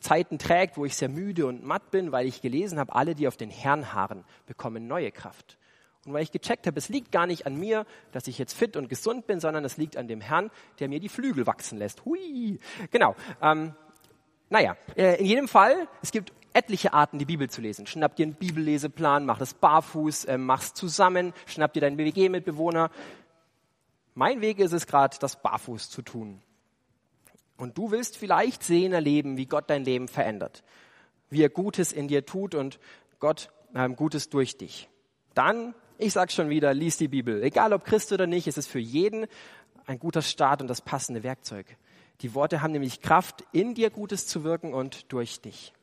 Zeiten 0.02 0.40
trägt, 0.40 0.78
wo 0.78 0.86
ich 0.86 0.96
sehr 0.96 1.10
müde 1.10 1.46
und 1.46 1.64
matt 1.64 1.92
bin, 1.92 2.12
weil 2.12 2.26
ich 2.26 2.42
gelesen 2.42 2.80
habe, 2.80 2.94
alle, 2.94 3.16
die 3.16 3.28
auf 3.28 3.38
den 3.38 3.50
Herrn 3.50 3.94
harren, 3.94 4.26
bekommen 4.46 4.88
neue 4.88 5.12
Kraft. 5.12 5.58
Und 6.06 6.14
weil 6.14 6.24
ich 6.24 6.32
gecheckt 6.32 6.66
habe, 6.66 6.80
es 6.80 6.90
liegt 6.90 7.12
gar 7.12 7.28
nicht 7.28 7.46
an 7.46 7.56
mir, 7.56 7.86
dass 8.12 8.28
ich 8.28 8.40
jetzt 8.40 8.54
fit 8.54 8.76
und 8.76 8.90
gesund 8.90 9.28
bin, 9.28 9.40
sondern 9.40 9.64
es 9.64 9.78
liegt 9.78 9.98
an 9.98 10.08
dem 10.08 10.20
Herrn, 10.20 10.50
der 10.80 10.90
mir 10.90 11.00
die 11.00 11.10
Flügel 11.10 11.46
wachsen 11.46 11.78
lässt. 11.78 12.06
Hui. 12.06 12.60
Genau. 12.90 13.16
Ähm, 13.42 13.76
naja, 14.52 14.76
äh, 14.98 15.16
in 15.20 15.26
jedem 15.26 15.48
Fall, 15.48 15.88
es 16.02 16.12
gibt 16.12 16.34
etliche 16.54 16.94
Arten, 16.94 17.18
die 17.18 17.26
Bibel 17.26 17.50
zu 17.50 17.62
lesen. 17.62 17.88
Schnapp 17.88 18.18
dir 18.18 18.26
einen 18.26 18.36
Bibelleseplan, 18.36 19.26
mach 19.26 19.40
das 19.40 19.54
barfuß, 19.54 20.26
äh, 20.26 20.38
mach's 20.38 20.74
zusammen, 20.74 21.34
schnapp 21.46 21.72
dir 21.72 21.80
deinen 21.80 21.96
BWG-Mitbewohner. 21.96 22.92
Mein 24.14 24.42
Weg 24.42 24.60
ist 24.60 24.74
es 24.74 24.88
gerade, 24.88 25.18
das 25.20 25.42
barfuß 25.42 25.90
zu 25.90 26.02
tun. 26.02 26.42
Und 27.56 27.78
du 27.78 27.92
willst 27.92 28.18
vielleicht 28.18 28.62
sehen, 28.64 28.92
erleben, 28.92 29.38
wie 29.38 29.46
Gott 29.46 29.70
dein 29.70 29.86
Leben 29.86 30.10
verändert, 30.10 30.64
wie 31.30 31.42
er 31.42 31.50
Gutes 31.50 31.94
in 31.94 32.10
dir 32.10 32.26
tut 32.26 32.54
und 32.54 32.78
Gott 33.20 33.52
ähm, 33.74 33.96
Gutes 33.96 34.30
durch 34.30 34.58
dich. 34.58 34.90
Dann, 35.34 35.74
ich 35.98 36.12
sag's 36.12 36.34
schon 36.34 36.50
wieder, 36.50 36.74
lies 36.74 36.98
die 36.98 37.08
Bibel. 37.08 37.42
Egal 37.42 37.72
ob 37.72 37.86
Christ 37.86 38.12
oder 38.12 38.28
nicht, 38.28 38.48
es 38.48 38.58
ist 38.58 38.68
für 38.68 38.80
jeden 38.80 39.28
ein 39.86 39.98
guter 39.98 40.22
Start 40.22 40.62
und 40.62 40.68
das 40.68 40.82
passende 40.82 41.24
Werkzeug. 41.24 41.78
Die 42.22 42.36
Worte 42.36 42.62
haben 42.62 42.72
nämlich 42.72 43.02
Kraft, 43.02 43.44
in 43.52 43.74
dir 43.74 43.90
Gutes 43.90 44.28
zu 44.28 44.44
wirken 44.44 44.74
und 44.74 45.12
durch 45.12 45.42
dich. 45.42 45.74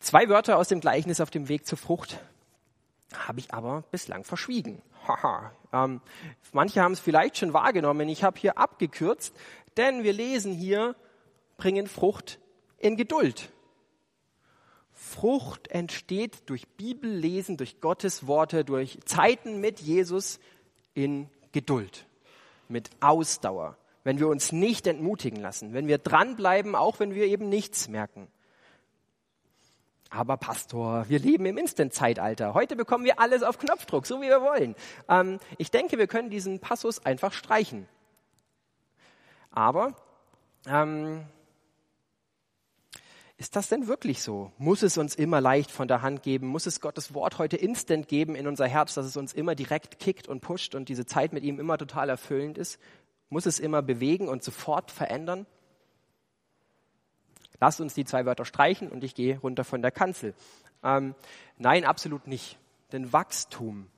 Zwei 0.00 0.28
Wörter 0.28 0.58
aus 0.58 0.68
dem 0.68 0.80
Gleichnis 0.80 1.20
auf 1.20 1.30
dem 1.30 1.48
Weg 1.48 1.66
zur 1.66 1.78
Frucht 1.78 2.20
habe 3.14 3.40
ich 3.40 3.54
aber 3.54 3.84
bislang 3.90 4.24
verschwiegen. 4.24 4.82
Ähm, 5.72 6.00
manche 6.52 6.82
haben 6.82 6.92
es 6.92 7.00
vielleicht 7.00 7.38
schon 7.38 7.52
wahrgenommen. 7.52 8.08
Ich 8.08 8.22
habe 8.22 8.38
hier 8.38 8.58
abgekürzt, 8.58 9.34
denn 9.76 10.02
wir 10.02 10.12
lesen 10.12 10.52
hier, 10.52 10.94
bringen 11.56 11.86
Frucht 11.86 12.38
in 12.78 12.96
Geduld. 12.96 13.50
Frucht 14.92 15.68
entsteht 15.68 16.48
durch 16.50 16.68
Bibellesen, 16.68 17.56
durch 17.56 17.80
Gottes 17.80 18.26
Worte, 18.26 18.64
durch 18.64 18.98
Zeiten 19.04 19.60
mit 19.60 19.80
Jesus 19.80 20.38
in 20.94 21.28
Geduld 21.52 22.06
mit 22.68 22.90
Ausdauer, 23.00 23.76
wenn 24.02 24.18
wir 24.18 24.28
uns 24.28 24.52
nicht 24.52 24.86
entmutigen 24.86 25.40
lassen, 25.40 25.72
wenn 25.72 25.86
wir 25.86 25.98
dranbleiben, 25.98 26.74
auch 26.74 27.00
wenn 27.00 27.14
wir 27.14 27.26
eben 27.26 27.48
nichts 27.48 27.88
merken. 27.88 28.28
Aber 30.10 30.36
Pastor, 30.36 31.08
wir 31.08 31.18
leben 31.18 31.44
im 31.46 31.58
Instant-Zeitalter. 31.58 32.54
Heute 32.54 32.76
bekommen 32.76 33.04
wir 33.04 33.18
alles 33.18 33.42
auf 33.42 33.58
Knopfdruck, 33.58 34.06
so 34.06 34.20
wie 34.20 34.28
wir 34.28 34.42
wollen. 34.42 34.76
Ähm, 35.08 35.40
ich 35.58 35.72
denke, 35.72 35.98
wir 35.98 36.06
können 36.06 36.30
diesen 36.30 36.60
Passus 36.60 37.04
einfach 37.04 37.32
streichen. 37.32 37.88
Aber 39.50 39.94
ähm, 40.66 41.24
ist 43.44 43.56
das 43.56 43.68
denn 43.68 43.88
wirklich 43.88 44.22
so? 44.22 44.52
Muss 44.56 44.82
es 44.82 44.96
uns 44.96 45.14
immer 45.14 45.38
leicht 45.38 45.70
von 45.70 45.86
der 45.86 46.00
Hand 46.00 46.22
geben? 46.22 46.46
Muss 46.46 46.64
es 46.64 46.80
Gottes 46.80 47.12
Wort 47.12 47.36
heute 47.36 47.58
instant 47.58 48.08
geben 48.08 48.36
in 48.36 48.46
unser 48.46 48.66
Herz, 48.66 48.94
dass 48.94 49.04
es 49.04 49.18
uns 49.18 49.34
immer 49.34 49.54
direkt 49.54 49.98
kickt 49.98 50.28
und 50.28 50.40
pusht 50.40 50.74
und 50.74 50.88
diese 50.88 51.04
Zeit 51.04 51.34
mit 51.34 51.44
ihm 51.44 51.60
immer 51.60 51.76
total 51.76 52.08
erfüllend 52.08 52.56
ist? 52.56 52.80
Muss 53.28 53.44
es 53.44 53.60
immer 53.60 53.82
bewegen 53.82 54.28
und 54.28 54.42
sofort 54.42 54.90
verändern? 54.90 55.44
Lass 57.60 57.80
uns 57.80 57.92
die 57.92 58.06
zwei 58.06 58.24
Wörter 58.24 58.46
streichen 58.46 58.88
und 58.88 59.04
ich 59.04 59.14
gehe 59.14 59.38
runter 59.38 59.64
von 59.64 59.82
der 59.82 59.90
Kanzel. 59.90 60.32
Ähm, 60.82 61.14
nein, 61.58 61.84
absolut 61.84 62.26
nicht. 62.26 62.58
Denn 62.92 63.12
Wachstum, 63.12 63.90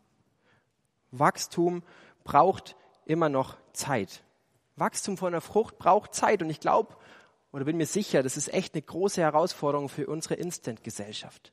Wachstum 1.13 1.85
braucht 2.25 2.75
immer 3.05 3.29
noch 3.29 3.57
Zeit. 3.73 4.25
Wachstum 4.75 5.17
von 5.17 5.31
der 5.31 5.41
Frucht 5.41 5.79
braucht 5.79 6.15
Zeit. 6.15 6.43
Und 6.43 6.51
ich 6.51 6.59
glaube, 6.59 6.97
oder 7.53 7.65
bin 7.65 7.77
mir 7.77 7.87
sicher, 7.87 8.23
das 8.23 8.37
ist 8.37 8.53
echt 8.53 8.75
eine 8.75 8.83
große 8.83 9.21
Herausforderung 9.21 9.89
für 9.89 10.07
unsere 10.07 10.35
Instant-Gesellschaft. 10.35 11.53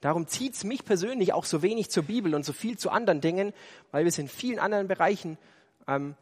Darum 0.00 0.26
zieht 0.26 0.54
es 0.54 0.64
mich 0.64 0.84
persönlich 0.84 1.32
auch 1.32 1.44
so 1.44 1.62
wenig 1.62 1.90
zur 1.90 2.02
Bibel 2.02 2.34
und 2.34 2.44
so 2.44 2.52
viel 2.52 2.76
zu 2.76 2.90
anderen 2.90 3.20
Dingen, 3.20 3.52
weil 3.92 4.04
wir 4.04 4.08
es 4.08 4.18
in 4.18 4.28
vielen 4.28 4.58
anderen 4.58 4.88
Bereichen 4.88 5.38
ähm, 5.86 6.16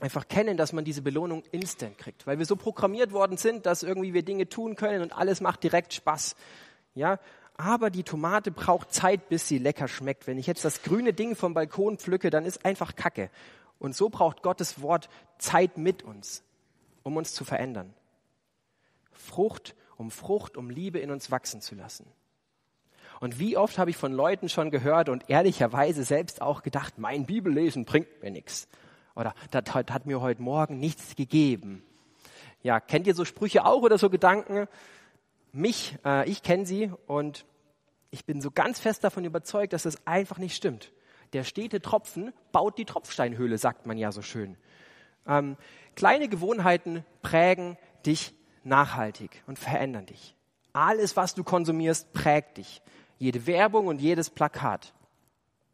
einfach 0.00 0.28
kennen, 0.28 0.58
dass 0.58 0.72
man 0.72 0.84
diese 0.84 1.02
Belohnung 1.02 1.42
instant 1.50 1.96
kriegt. 1.96 2.26
Weil 2.26 2.38
wir 2.38 2.46
so 2.46 2.56
programmiert 2.56 3.12
worden 3.12 3.38
sind, 3.38 3.64
dass 3.66 3.82
irgendwie 3.82 4.12
wir 4.12 4.22
Dinge 4.22 4.48
tun 4.48 4.76
können 4.76 5.02
und 5.02 5.16
alles 5.16 5.40
macht 5.40 5.62
direkt 5.62 5.94
Spaß. 5.94 6.36
Ja, 6.94 7.18
aber 7.56 7.90
die 7.90 8.02
Tomate 8.02 8.50
braucht 8.50 8.92
Zeit, 8.92 9.28
bis 9.28 9.48
sie 9.48 9.58
lecker 9.58 9.88
schmeckt. 9.88 10.26
Wenn 10.26 10.38
ich 10.38 10.46
jetzt 10.46 10.64
das 10.64 10.82
grüne 10.82 11.12
Ding 11.12 11.36
vom 11.36 11.54
Balkon 11.54 11.98
pflücke, 11.98 12.30
dann 12.30 12.44
ist 12.44 12.64
einfach 12.64 12.96
Kacke. 12.96 13.30
Und 13.78 13.96
so 13.96 14.10
braucht 14.10 14.42
Gottes 14.42 14.82
Wort 14.82 15.08
Zeit 15.38 15.78
mit 15.78 16.02
uns, 16.02 16.42
um 17.02 17.16
uns 17.16 17.32
zu 17.32 17.44
verändern. 17.44 17.94
Frucht 19.20 19.74
um 19.96 20.10
Frucht, 20.10 20.56
um 20.56 20.70
Liebe 20.70 20.98
in 20.98 21.10
uns 21.10 21.30
wachsen 21.30 21.60
zu 21.60 21.74
lassen. 21.74 22.06
Und 23.20 23.38
wie 23.38 23.58
oft 23.58 23.76
habe 23.76 23.90
ich 23.90 23.98
von 23.98 24.12
Leuten 24.12 24.48
schon 24.48 24.70
gehört 24.70 25.10
und 25.10 25.28
ehrlicherweise 25.28 26.04
selbst 26.04 26.40
auch 26.40 26.62
gedacht, 26.62 26.96
mein 26.96 27.26
Bibellesen 27.26 27.84
bringt 27.84 28.22
mir 28.22 28.30
nichts. 28.30 28.66
Oder 29.14 29.34
das 29.50 29.74
hat 29.74 30.06
mir 30.06 30.22
heute 30.22 30.40
Morgen 30.40 30.78
nichts 30.78 31.16
gegeben. 31.16 31.82
Ja, 32.62 32.80
kennt 32.80 33.06
ihr 33.06 33.14
so 33.14 33.26
Sprüche 33.26 33.66
auch 33.66 33.82
oder 33.82 33.98
so 33.98 34.08
Gedanken? 34.08 34.68
mich, 35.52 35.98
äh, 36.04 36.28
ich 36.28 36.42
kenne 36.42 36.66
sie 36.66 36.90
und 37.06 37.46
ich 38.10 38.24
bin 38.24 38.40
so 38.40 38.50
ganz 38.50 38.80
fest 38.80 39.04
davon 39.04 39.24
überzeugt, 39.24 39.72
dass 39.72 39.84
das 39.84 40.06
einfach 40.06 40.38
nicht 40.38 40.56
stimmt. 40.56 40.92
Der 41.32 41.44
stete 41.44 41.80
Tropfen 41.80 42.32
baut 42.52 42.76
die 42.78 42.84
Tropfsteinhöhle, 42.84 43.56
sagt 43.58 43.86
man 43.86 43.98
ja 43.98 44.10
so 44.10 44.22
schön. 44.22 44.56
Ähm, 45.26 45.56
kleine 45.94 46.28
Gewohnheiten 46.28 47.04
prägen 47.22 47.76
dich 48.04 48.34
nachhaltig 48.64 49.42
und 49.46 49.58
verändern 49.58 50.06
dich. 50.06 50.34
Alles, 50.72 51.16
was 51.16 51.34
du 51.34 51.44
konsumierst, 51.44 52.12
prägt 52.12 52.58
dich. 52.58 52.82
Jede 53.18 53.46
Werbung 53.46 53.86
und 53.86 54.00
jedes 54.00 54.30
Plakat. 54.30 54.92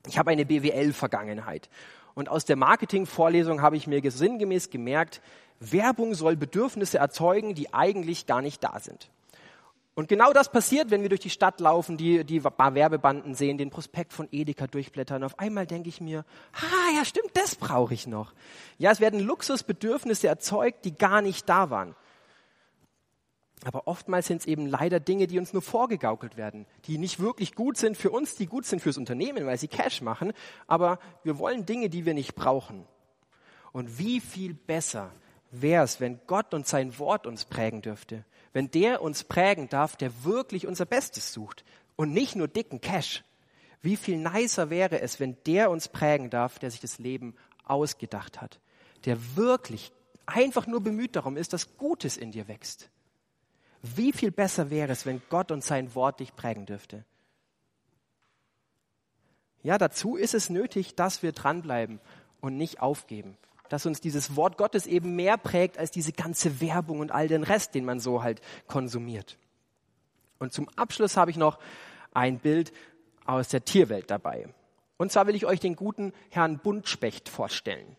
Ich 0.07 0.19
habe 0.19 0.31
eine 0.31 0.47
BWL-Vergangenheit. 0.47 1.69
Und 2.15 2.29
aus 2.29 2.45
der 2.45 2.57
Marketing-Vorlesung 2.57 3.61
habe 3.61 3.77
ich 3.77 3.87
mir 3.87 4.01
sinngemäß 4.11 4.71
gemerkt, 4.71 5.21
Werbung 5.61 6.15
soll 6.15 6.37
Bedürfnisse 6.37 6.99
erzeugen, 6.99 7.55
die 7.55 7.73
eigentlich 7.75 8.27
gar 8.27 8.43
nicht 8.43 8.63
da 8.65 8.79
sind. 8.81 9.11
Und 9.95 10.09
genau 10.09 10.35
das 10.35 10.53
passiert, 10.53 10.91
wenn 10.91 11.01
wir 11.01 11.09
durch 11.09 11.23
die 11.23 11.31
Stadt 11.31 11.59
laufen, 11.59 11.97
die, 11.97 12.23
die 12.25 12.45
Werbebanden 12.45 13.35
sehen, 13.35 13.57
den 13.57 13.71
Prospekt 13.71 14.13
von 14.13 14.29
Edeka 14.31 14.67
durchblättern. 14.67 15.25
Auf 15.25 15.39
einmal 15.39 15.67
denke 15.67 15.89
ich 15.89 16.03
mir, 16.03 16.27
ah, 16.53 16.97
ja 16.99 17.05
stimmt, 17.07 17.31
das 17.33 17.57
brauche 17.57 17.95
ich 17.95 18.07
noch. 18.07 18.35
Ja, 18.77 18.91
es 18.91 19.01
werden 19.01 19.21
Luxusbedürfnisse 19.21 20.29
erzeugt, 20.29 20.85
die 20.85 20.95
gar 20.95 21.23
nicht 21.23 21.49
da 21.49 21.71
waren. 21.71 21.97
Aber 23.65 23.87
oftmals 23.89 24.27
sind 24.27 24.43
es 24.43 24.47
eben 24.47 24.67
leider 24.67 25.01
Dinge, 25.01 25.27
die 25.27 25.39
uns 25.39 25.53
nur 25.53 25.63
vorgegaukelt 25.63 26.37
werden, 26.37 26.67
die 26.85 26.99
nicht 26.99 27.21
wirklich 27.21 27.55
gut 27.55 27.79
sind 27.79 27.97
für 27.97 28.11
uns, 28.11 28.37
die 28.37 28.47
gut 28.47 28.67
sind 28.67 28.81
fürs 28.81 28.99
Unternehmen, 28.99 29.47
weil 29.47 29.59
sie 29.59 29.69
Cash 29.69 30.03
machen. 30.03 30.33
Aber 30.67 30.99
wir 31.25 31.39
wollen 31.39 31.65
Dinge, 31.65 31.89
die 31.89 32.05
wir 32.05 32.15
nicht 32.15 32.35
brauchen. 32.35 32.87
Und 33.73 33.99
wie 33.99 34.21
viel 34.21 34.55
besser 34.55 35.13
wäre 35.51 35.85
es, 35.85 36.01
wenn 36.01 36.21
Gott 36.27 36.55
und 36.55 36.67
sein 36.67 36.99
Wort 36.99 37.27
uns 37.27 37.45
prägen 37.45 37.83
dürfte? 37.83 38.25
Wenn 38.53 38.71
der 38.71 39.03
uns 39.03 39.25
prägen 39.25 39.69
darf, 39.69 39.97
der 39.97 40.25
wirklich 40.25 40.67
unser 40.67 40.87
Bestes 40.87 41.33
sucht 41.33 41.65
und 41.97 42.13
nicht 42.13 42.37
nur 42.37 42.49
dicken 42.49 42.81
Cash. 42.81 43.25
Wie 43.83 43.97
viel 43.97 44.19
nicer 44.19 44.71
wäre 44.71 45.01
es, 45.01 45.21
wenn 45.21 45.37
der 45.47 45.71
uns 45.71 45.89
prägen 45.89 46.31
darf, 46.31 46.59
der 46.59 46.71
sich 46.71 46.81
das 46.81 46.99
Leben 46.99 47.35
ausgedacht 47.65 48.41
hat, 48.41 48.61
der 49.05 49.37
wirklich 49.37 49.93
einfach 50.25 50.67
nur 50.67 50.83
bemüht 50.83 51.17
darum 51.17 51.37
ist, 51.37 51.53
dass 51.53 51.77
Gutes 51.77 52.17
in 52.17 52.33
dir 52.33 52.49
wächst. 52.49 52.91
Wie 53.95 54.13
viel 54.13 54.31
besser 54.31 54.71
wäre 54.71 54.93
es, 54.93 55.07
wenn 55.07 55.23
Gott 55.29 55.51
und 55.51 55.63
sein 55.63 55.95
Wort 55.95 56.21
dich 56.21 56.35
prägen 56.35 56.67
dürfte? 56.67 57.05
Ja, 59.63 59.79
dazu 59.79 60.17
ist 60.17 60.35
es 60.35 60.49
nötig, 60.49 60.95
dass 60.95 61.23
wir 61.23 61.33
dranbleiben 61.33 62.01
und 62.41 62.57
nicht 62.57 62.81
aufgeben. 62.81 63.37
Dass 63.69 63.85
uns 63.85 64.01
dieses 64.01 64.37
Wort 64.37 64.59
Gottes 64.59 64.87
eben 64.87 65.17
mehr 65.17 65.37
prägt 65.37 65.79
als 65.79 65.91
diese 65.91 66.13
ganze 66.13 66.61
Werbung 66.61 67.01
und 67.01 67.11
all 67.11 67.27
den 67.29 67.43
Rest, 67.43 67.75
den 67.75 67.85
man 67.85 67.99
so 67.99 68.23
halt 68.23 68.41
konsumiert. 68.69 69.39
Und 70.39 70.53
zum 70.53 70.69
Abschluss 70.77 71.17
habe 71.17 71.31
ich 71.31 71.37
noch 71.37 71.59
ein 72.15 72.39
Bild 72.39 72.73
aus 73.25 73.49
der 73.49 73.65
Tierwelt 73.65 74.11
dabei. 74.11 74.49
Und 74.99 75.13
zwar 75.13 75.27
will 75.27 75.35
ich 75.35 75.47
euch 75.47 75.61
den 75.61 75.77
guten 75.77 76.13
Herrn 76.31 76.59
Buntspecht 76.59 77.29
vorstellen. 77.29 77.97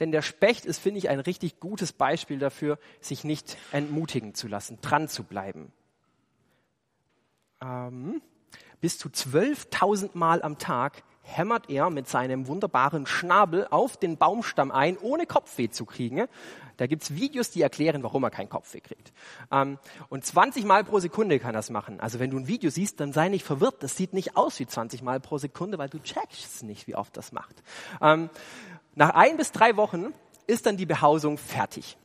Denn 0.00 0.12
der 0.12 0.22
Specht 0.22 0.66
ist, 0.66 0.78
finde 0.78 0.98
ich, 0.98 1.08
ein 1.08 1.20
richtig 1.20 1.60
gutes 1.60 1.92
Beispiel 1.92 2.38
dafür, 2.38 2.78
sich 3.00 3.24
nicht 3.24 3.56
entmutigen 3.72 4.34
zu 4.34 4.48
lassen, 4.48 4.78
dran 4.80 5.08
zu 5.08 5.24
bleiben. 5.24 5.72
Ähm, 7.60 8.20
bis 8.80 8.98
zu 8.98 9.08
12.000 9.08 10.10
Mal 10.14 10.42
am 10.42 10.58
Tag 10.58 11.02
hämmert 11.26 11.68
er 11.68 11.90
mit 11.90 12.08
seinem 12.08 12.46
wunderbaren 12.46 13.06
Schnabel 13.06 13.66
auf 13.70 13.96
den 13.96 14.16
Baumstamm 14.16 14.70
ein, 14.70 14.96
ohne 14.96 15.26
Kopfweh 15.26 15.68
zu 15.68 15.84
kriegen. 15.84 16.26
Da 16.76 16.86
gibt's 16.86 17.14
Videos, 17.14 17.50
die 17.50 17.62
erklären, 17.62 18.02
warum 18.02 18.22
er 18.22 18.30
keinen 18.30 18.48
Kopfweh 18.48 18.80
kriegt. 18.80 19.12
Ähm, 19.50 19.78
und 20.08 20.24
20 20.24 20.64
Mal 20.64 20.84
pro 20.84 21.00
Sekunde 21.00 21.38
kann 21.38 21.54
das 21.54 21.70
machen. 21.70 22.00
Also 22.00 22.20
wenn 22.20 22.30
du 22.30 22.38
ein 22.38 22.48
Video 22.48 22.70
siehst, 22.70 23.00
dann 23.00 23.12
sei 23.12 23.28
nicht 23.28 23.44
verwirrt. 23.44 23.82
Das 23.82 23.96
sieht 23.96 24.12
nicht 24.12 24.36
aus 24.36 24.58
wie 24.60 24.66
20 24.66 25.02
Mal 25.02 25.20
pro 25.20 25.38
Sekunde, 25.38 25.78
weil 25.78 25.88
du 25.88 25.98
checkst 25.98 26.62
nicht, 26.62 26.86
wie 26.86 26.94
oft 26.94 27.16
das 27.16 27.32
macht. 27.32 27.62
Ähm, 28.00 28.30
nach 28.94 29.10
ein 29.10 29.36
bis 29.36 29.52
drei 29.52 29.76
Wochen 29.76 30.12
ist 30.46 30.66
dann 30.66 30.76
die 30.76 30.86
Behausung 30.86 31.38
fertig. 31.38 31.96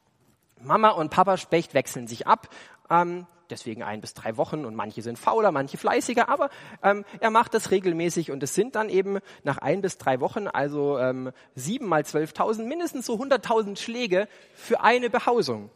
Mama 0.62 0.90
und 0.90 1.10
Papa 1.10 1.38
Specht 1.38 1.74
wechseln 1.74 2.08
sich 2.08 2.28
ab. 2.28 2.50
Ähm, 2.90 3.28
deswegen 3.52 3.84
ein 3.84 4.02
bis 4.02 4.14
drei 4.14 4.38
Wochen 4.38 4.66
und 4.66 4.76
manche 4.76 5.02
sind 5.02 5.20
fauler, 5.20 5.52
manche 5.52 5.78
fleißiger, 5.78 6.30
aber 6.30 6.50
ähm, 6.84 7.06
er 7.20 7.30
macht 7.30 7.54
das 7.54 7.72
regelmäßig 7.72 8.32
und 8.32 8.42
es 8.42 8.56
sind 8.56 8.76
dann 8.76 8.90
eben 8.90 9.20
nach 9.44 9.58
ein 9.58 9.82
bis 9.82 9.98
drei 9.98 10.20
Wochen, 10.20 10.48
also 10.48 10.98
ähm, 10.98 11.32
sieben 11.56 11.88
mal 11.88 12.06
zwölftausend, 12.06 12.68
mindestens 12.68 13.06
so 13.06 13.18
hunderttausend 13.18 13.78
Schläge 13.80 14.28
für 14.56 14.82
eine 14.82 15.10
Behausung. 15.10 15.70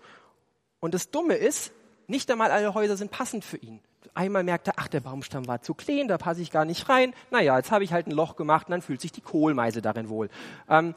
Und 0.79 0.93
das 0.93 1.11
Dumme 1.11 1.35
ist, 1.35 1.71
nicht 2.07 2.29
einmal 2.31 2.51
alle 2.51 2.73
Häuser 2.73 2.97
sind 2.97 3.11
passend 3.11 3.43
für 3.43 3.57
ihn. 3.57 3.81
Einmal 4.13 4.43
merkt 4.43 4.67
er, 4.67 4.75
ach, 4.77 4.87
der 4.87 4.99
Baumstamm 5.01 5.47
war 5.47 5.61
zu 5.61 5.73
klein, 5.73 6.07
da 6.07 6.17
passe 6.17 6.41
ich 6.41 6.51
gar 6.51 6.65
nicht 6.65 6.87
rein. 6.87 7.13
Naja, 7.31 7.57
jetzt 7.57 7.71
habe 7.71 7.83
ich 7.83 7.91
halt 7.91 8.07
ein 8.07 8.11
Loch 8.11 8.35
gemacht 8.35 8.67
und 8.67 8.71
dann 8.71 8.81
fühlt 8.81 9.01
sich 9.01 9.11
die 9.11 9.21
Kohlmeise 9.21 9.81
darin 9.81 10.09
wohl. 10.09 10.29
Ähm, 10.69 10.95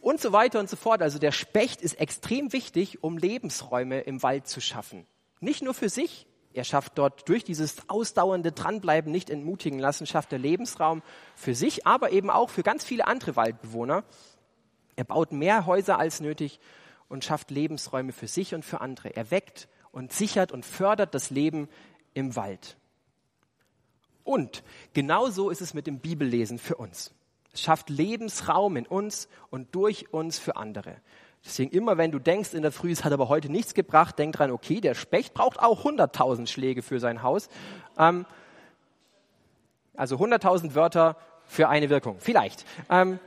und 0.00 0.20
so 0.20 0.32
weiter 0.32 0.60
und 0.60 0.70
so 0.70 0.76
fort. 0.76 1.02
Also 1.02 1.18
der 1.18 1.32
Specht 1.32 1.82
ist 1.82 2.00
extrem 2.00 2.52
wichtig, 2.52 3.02
um 3.02 3.18
Lebensräume 3.18 4.00
im 4.00 4.22
Wald 4.22 4.46
zu 4.46 4.60
schaffen. 4.60 5.06
Nicht 5.40 5.62
nur 5.62 5.74
für 5.74 5.88
sich, 5.88 6.26
er 6.54 6.64
schafft 6.64 6.96
dort 6.96 7.28
durch 7.28 7.44
dieses 7.44 7.88
ausdauernde 7.88 8.50
Dranbleiben, 8.50 9.12
nicht 9.12 9.28
entmutigen 9.28 9.78
lassen, 9.78 10.06
schafft 10.06 10.32
er 10.32 10.38
Lebensraum 10.38 11.02
für 11.34 11.54
sich, 11.54 11.86
aber 11.86 12.12
eben 12.12 12.30
auch 12.30 12.48
für 12.48 12.62
ganz 12.62 12.84
viele 12.84 13.06
andere 13.06 13.36
Waldbewohner. 13.36 14.04
Er 14.96 15.04
baut 15.04 15.32
mehr 15.32 15.66
Häuser 15.66 15.98
als 15.98 16.20
nötig 16.20 16.58
und 17.08 17.24
schafft 17.24 17.50
Lebensräume 17.50 18.12
für 18.12 18.26
sich 18.26 18.54
und 18.54 18.64
für 18.64 18.80
andere. 18.80 19.14
Er 19.14 19.30
weckt 19.30 19.68
und 19.92 20.12
sichert 20.12 20.50
und 20.50 20.64
fördert 20.64 21.14
das 21.14 21.28
Leben 21.28 21.68
im 22.14 22.36
Wald. 22.36 22.78
Und 24.24 24.64
genauso 24.94 25.50
ist 25.50 25.60
es 25.60 25.74
mit 25.74 25.86
dem 25.86 26.00
Bibellesen 26.00 26.58
für 26.58 26.76
uns. 26.76 27.14
Es 27.52 27.60
schafft 27.60 27.90
Lebensraum 27.90 28.76
in 28.76 28.86
uns 28.86 29.28
und 29.50 29.74
durch 29.74 30.12
uns 30.12 30.38
für 30.38 30.56
andere. 30.56 30.96
Deswegen 31.46 31.70
immer, 31.70 31.96
wenn 31.96 32.10
du 32.10 32.18
denkst 32.18 32.54
in 32.54 32.62
der 32.62 32.72
Früh, 32.72 32.90
es 32.90 33.04
hat 33.04 33.12
aber 33.12 33.28
heute 33.28 33.48
nichts 33.48 33.72
gebracht, 33.72 34.18
denk 34.18 34.34
dran, 34.34 34.50
okay, 34.50 34.80
der 34.80 34.94
Specht 34.94 35.32
braucht 35.32 35.60
auch 35.60 35.84
100.000 35.84 36.48
Schläge 36.48 36.82
für 36.82 36.98
sein 36.98 37.22
Haus. 37.22 37.48
Ähm, 37.96 38.26
also 39.94 40.16
100.000 40.16 40.74
Wörter 40.74 41.16
für 41.46 41.68
eine 41.68 41.88
Wirkung. 41.88 42.16
Vielleicht. 42.18 42.64
Ähm, 42.90 43.20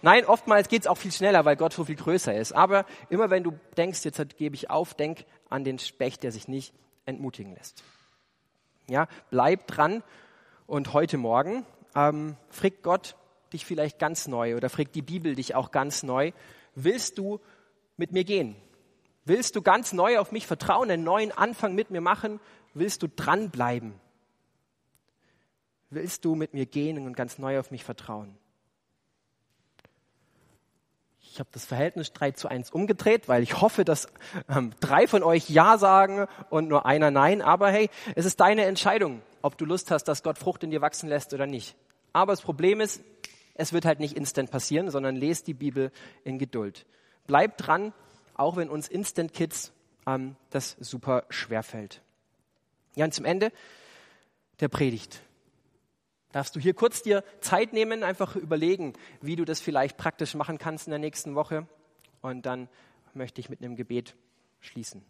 nein, 0.00 0.24
oftmals 0.24 0.68
geht 0.68 0.82
es 0.82 0.86
auch 0.86 0.96
viel 0.96 1.12
schneller, 1.12 1.44
weil 1.44 1.56
Gott 1.56 1.74
so 1.74 1.84
viel 1.84 1.96
größer 1.96 2.34
ist. 2.34 2.52
Aber 2.52 2.86
immer 3.10 3.28
wenn 3.28 3.42
du 3.42 3.52
denkst, 3.76 4.04
jetzt 4.04 4.38
gebe 4.38 4.54
ich 4.54 4.70
auf, 4.70 4.94
denk 4.94 5.26
an 5.50 5.62
den 5.62 5.78
Specht, 5.78 6.22
der 6.22 6.32
sich 6.32 6.48
nicht 6.48 6.72
entmutigen 7.04 7.54
lässt. 7.54 7.84
Ja, 8.88 9.06
bleib 9.30 9.66
dran 9.66 10.02
und 10.66 10.94
heute 10.94 11.18
Morgen 11.18 11.66
ähm, 11.94 12.36
fragt 12.48 12.82
Gott 12.82 13.16
dich 13.52 13.66
vielleicht 13.66 13.98
ganz 13.98 14.26
neu 14.26 14.56
oder 14.56 14.70
fragt 14.70 14.94
die 14.94 15.02
Bibel 15.02 15.34
dich 15.34 15.54
auch 15.54 15.70
ganz 15.70 16.02
neu. 16.02 16.32
Willst 16.74 17.18
du 17.18 17.40
mit 17.96 18.12
mir 18.12 18.24
gehen? 18.24 18.56
Willst 19.24 19.56
du 19.56 19.62
ganz 19.62 19.92
neu 19.92 20.18
auf 20.18 20.32
mich 20.32 20.46
vertrauen, 20.46 20.90
einen 20.90 21.04
neuen 21.04 21.32
Anfang 21.32 21.74
mit 21.74 21.90
mir 21.90 22.00
machen? 22.00 22.40
Willst 22.74 23.02
du 23.02 23.08
dranbleiben? 23.08 23.94
Willst 25.90 26.24
du 26.24 26.34
mit 26.34 26.54
mir 26.54 26.66
gehen 26.66 27.04
und 27.04 27.16
ganz 27.16 27.38
neu 27.38 27.58
auf 27.58 27.70
mich 27.70 27.84
vertrauen? 27.84 28.36
Ich 31.36 31.40
habe 31.40 31.50
das 31.52 31.66
Verhältnis 31.66 32.12
3 32.12 32.30
zu 32.30 32.48
1 32.48 32.70
umgedreht, 32.70 33.28
weil 33.28 33.42
ich 33.42 33.60
hoffe, 33.60 33.84
dass 33.84 34.08
ähm, 34.48 34.72
drei 34.80 35.06
von 35.06 35.22
euch 35.22 35.50
Ja 35.50 35.76
sagen 35.76 36.26
und 36.48 36.66
nur 36.66 36.86
einer 36.86 37.10
Nein. 37.10 37.42
Aber 37.42 37.70
hey, 37.70 37.90
es 38.14 38.24
ist 38.24 38.40
deine 38.40 38.64
Entscheidung, 38.64 39.20
ob 39.42 39.58
du 39.58 39.66
Lust 39.66 39.90
hast, 39.90 40.04
dass 40.04 40.22
Gott 40.22 40.38
Frucht 40.38 40.64
in 40.64 40.70
dir 40.70 40.80
wachsen 40.80 41.08
lässt 41.08 41.34
oder 41.34 41.46
nicht. 41.46 41.76
Aber 42.14 42.32
das 42.32 42.40
Problem 42.40 42.80
ist, 42.80 43.02
es 43.54 43.72
wird 43.72 43.84
halt 43.84 44.00
nicht 44.00 44.16
instant 44.16 44.50
passieren, 44.50 44.90
sondern 44.90 45.14
lest 45.14 45.46
die 45.46 45.54
Bibel 45.54 45.92
in 46.24 46.38
Geduld. 46.38 46.86
Bleib 47.26 47.58
dran, 47.58 47.92
auch 48.34 48.56
wenn 48.56 48.68
uns 48.68 48.88
Instant 48.88 49.32
Kids 49.32 49.72
ähm, 50.06 50.36
das 50.50 50.76
super 50.80 51.24
schwer 51.30 51.62
fällt. 51.62 52.02
Ja, 52.94 53.04
und 53.04 53.12
zum 53.12 53.24
Ende 53.24 53.52
der 54.60 54.68
Predigt 54.68 55.20
darfst 56.32 56.54
du 56.54 56.60
hier 56.60 56.74
kurz 56.74 57.02
dir 57.02 57.24
Zeit 57.40 57.72
nehmen, 57.72 58.02
einfach 58.02 58.36
überlegen, 58.36 58.92
wie 59.20 59.36
du 59.36 59.44
das 59.44 59.60
vielleicht 59.60 59.96
praktisch 59.96 60.34
machen 60.34 60.58
kannst 60.58 60.86
in 60.86 60.90
der 60.90 60.98
nächsten 60.98 61.34
Woche. 61.34 61.66
Und 62.20 62.46
dann 62.46 62.68
möchte 63.14 63.40
ich 63.40 63.48
mit 63.48 63.62
einem 63.62 63.76
Gebet 63.76 64.14
schließen. 64.60 65.04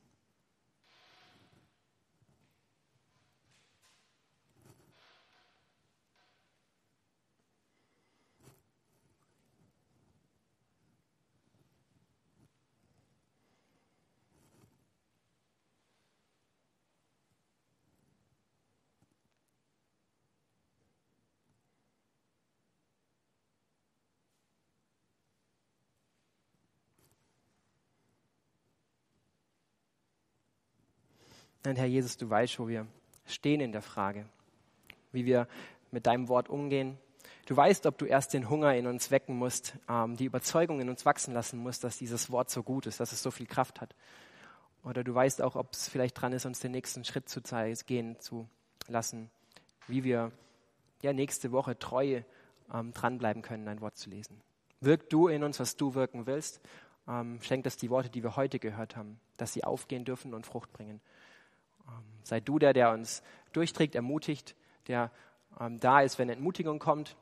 Und 31.67 31.79
Herr 31.79 31.87
Jesus, 31.87 32.17
du 32.17 32.31
weißt, 32.31 32.61
wo 32.61 32.69
wir 32.69 32.87
stehen 33.27 33.61
in 33.61 33.73
der 33.73 33.83
Frage, 33.83 34.27
wie 35.11 35.25
wir 35.25 35.49
mit 35.91 36.07
deinem 36.07 36.29
Wort 36.29 36.49
umgehen. 36.49 36.97
Du 37.47 37.57
weißt, 37.57 37.87
ob 37.87 37.99
du 37.99 38.05
erst 38.05 38.35
den 38.35 38.49
Hunger 38.49 38.77
in 38.77 38.87
uns 38.87 39.11
wecken 39.11 39.37
musst, 39.37 39.75
ähm, 39.89 40.17
die 40.17 40.27
Überzeugung 40.27 40.81
in 40.81 40.89
uns 40.89 41.05
wachsen 41.05 41.35
lassen 41.35 41.59
musst, 41.59 41.83
dass 41.83 41.99
dieses 41.99 42.31
Wort 42.31 42.51
so 42.51 42.63
gut 42.63 42.87
ist, 42.87 43.01
dass 43.01 43.11
es 43.11 43.21
so 43.21 43.33
viel 43.33 43.47
Kraft 43.47 43.81
hat. 43.81 43.97
Oder 44.85 45.03
du 45.03 45.13
weißt 45.13 45.43
auch, 45.43 45.57
ob 45.57 45.73
es 45.73 45.89
vielleicht 45.89 46.21
dran 46.21 46.33
ist, 46.33 46.47
uns 46.47 46.61
den 46.61 46.71
nächsten 46.71 47.05
Schritt 47.05 47.29
zu 47.29 47.41
gehen 47.85 48.21
zu 48.21 48.49
lassen, 48.87 49.29
wie 49.89 50.05
wir 50.05 50.31
ja, 51.03 51.13
nächste 51.13 51.51
Woche 51.51 51.77
treu 51.77 52.23
ähm, 52.73 52.93
dranbleiben 52.93 53.43
können, 53.43 53.67
dein 53.67 53.81
Wort 53.81 53.97
zu 53.97 54.09
lesen. 54.09 54.41
Wirk 54.81 55.11
du 55.11 55.27
in 55.27 55.43
uns, 55.43 55.59
was 55.59 55.77
du 55.77 55.95
wirken 55.95 56.27
willst. 56.27 56.61
Ähm, 57.09 57.41
schenk, 57.43 57.65
dass 57.65 57.77
die 57.77 57.91
Worte, 57.91 58.09
die 58.09 58.23
wir 58.23 58.37
heute 58.37 58.61
gehört 58.61 58.95
haben, 58.95 59.19
dass 59.37 59.53
sie 59.53 59.65
aufgehen 59.65 60.05
dürfen 60.05 60.33
und 60.33 60.47
Frucht 60.47 60.73
bringen. 60.73 61.01
Ähm, 61.89 62.05
sei 62.23 62.41
du 62.41 62.59
der, 62.59 62.73
der 62.73 62.93
uns 62.93 63.23
durchträgt, 63.53 63.95
ermutigt, 63.95 64.55
der 64.89 65.11
ähm, 65.61 65.79
da 65.81 66.01
ist, 66.01 66.19
wenn 66.19 66.29
Entmutigung 66.29 66.79
kommt. 66.79 67.17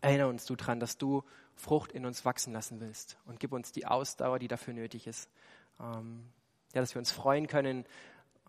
Erinnere 0.00 0.28
uns 0.28 0.44
du 0.44 0.56
daran, 0.56 0.80
dass 0.80 0.98
du 0.98 1.24
Frucht 1.54 1.92
in 1.92 2.04
uns 2.04 2.24
wachsen 2.24 2.52
lassen 2.52 2.80
willst 2.80 3.16
und 3.26 3.40
gib 3.40 3.52
uns 3.52 3.72
die 3.72 3.86
Ausdauer, 3.86 4.38
die 4.38 4.48
dafür 4.48 4.74
nötig 4.74 5.06
ist. 5.06 5.30
Ähm, 5.80 6.24
ja, 6.74 6.80
dass 6.80 6.94
wir 6.94 6.98
uns 6.98 7.12
freuen 7.12 7.46
können 7.46 7.84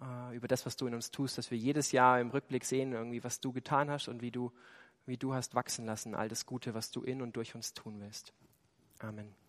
äh, 0.01 0.35
über 0.35 0.47
das, 0.47 0.65
was 0.65 0.75
du 0.75 0.87
in 0.87 0.95
uns 0.95 1.11
tust, 1.11 1.37
dass 1.37 1.51
wir 1.51 1.57
jedes 1.57 1.91
Jahr 1.91 2.19
im 2.19 2.29
Rückblick 2.31 2.65
sehen, 2.65 2.93
irgendwie, 2.93 3.23
was 3.23 3.39
du 3.39 3.51
getan 3.53 3.89
hast 3.89 4.07
und 4.07 4.21
wie 4.21 4.31
du, 4.31 4.51
wie 5.05 5.17
du 5.17 5.33
hast 5.33 5.55
wachsen 5.55 5.85
lassen, 5.85 6.15
all 6.15 6.27
das 6.27 6.45
Gute, 6.45 6.73
was 6.73 6.91
du 6.91 7.01
in 7.01 7.21
und 7.21 7.35
durch 7.35 7.55
uns 7.55 7.73
tun 7.73 8.01
willst. 8.01 8.33
Amen. 8.99 9.44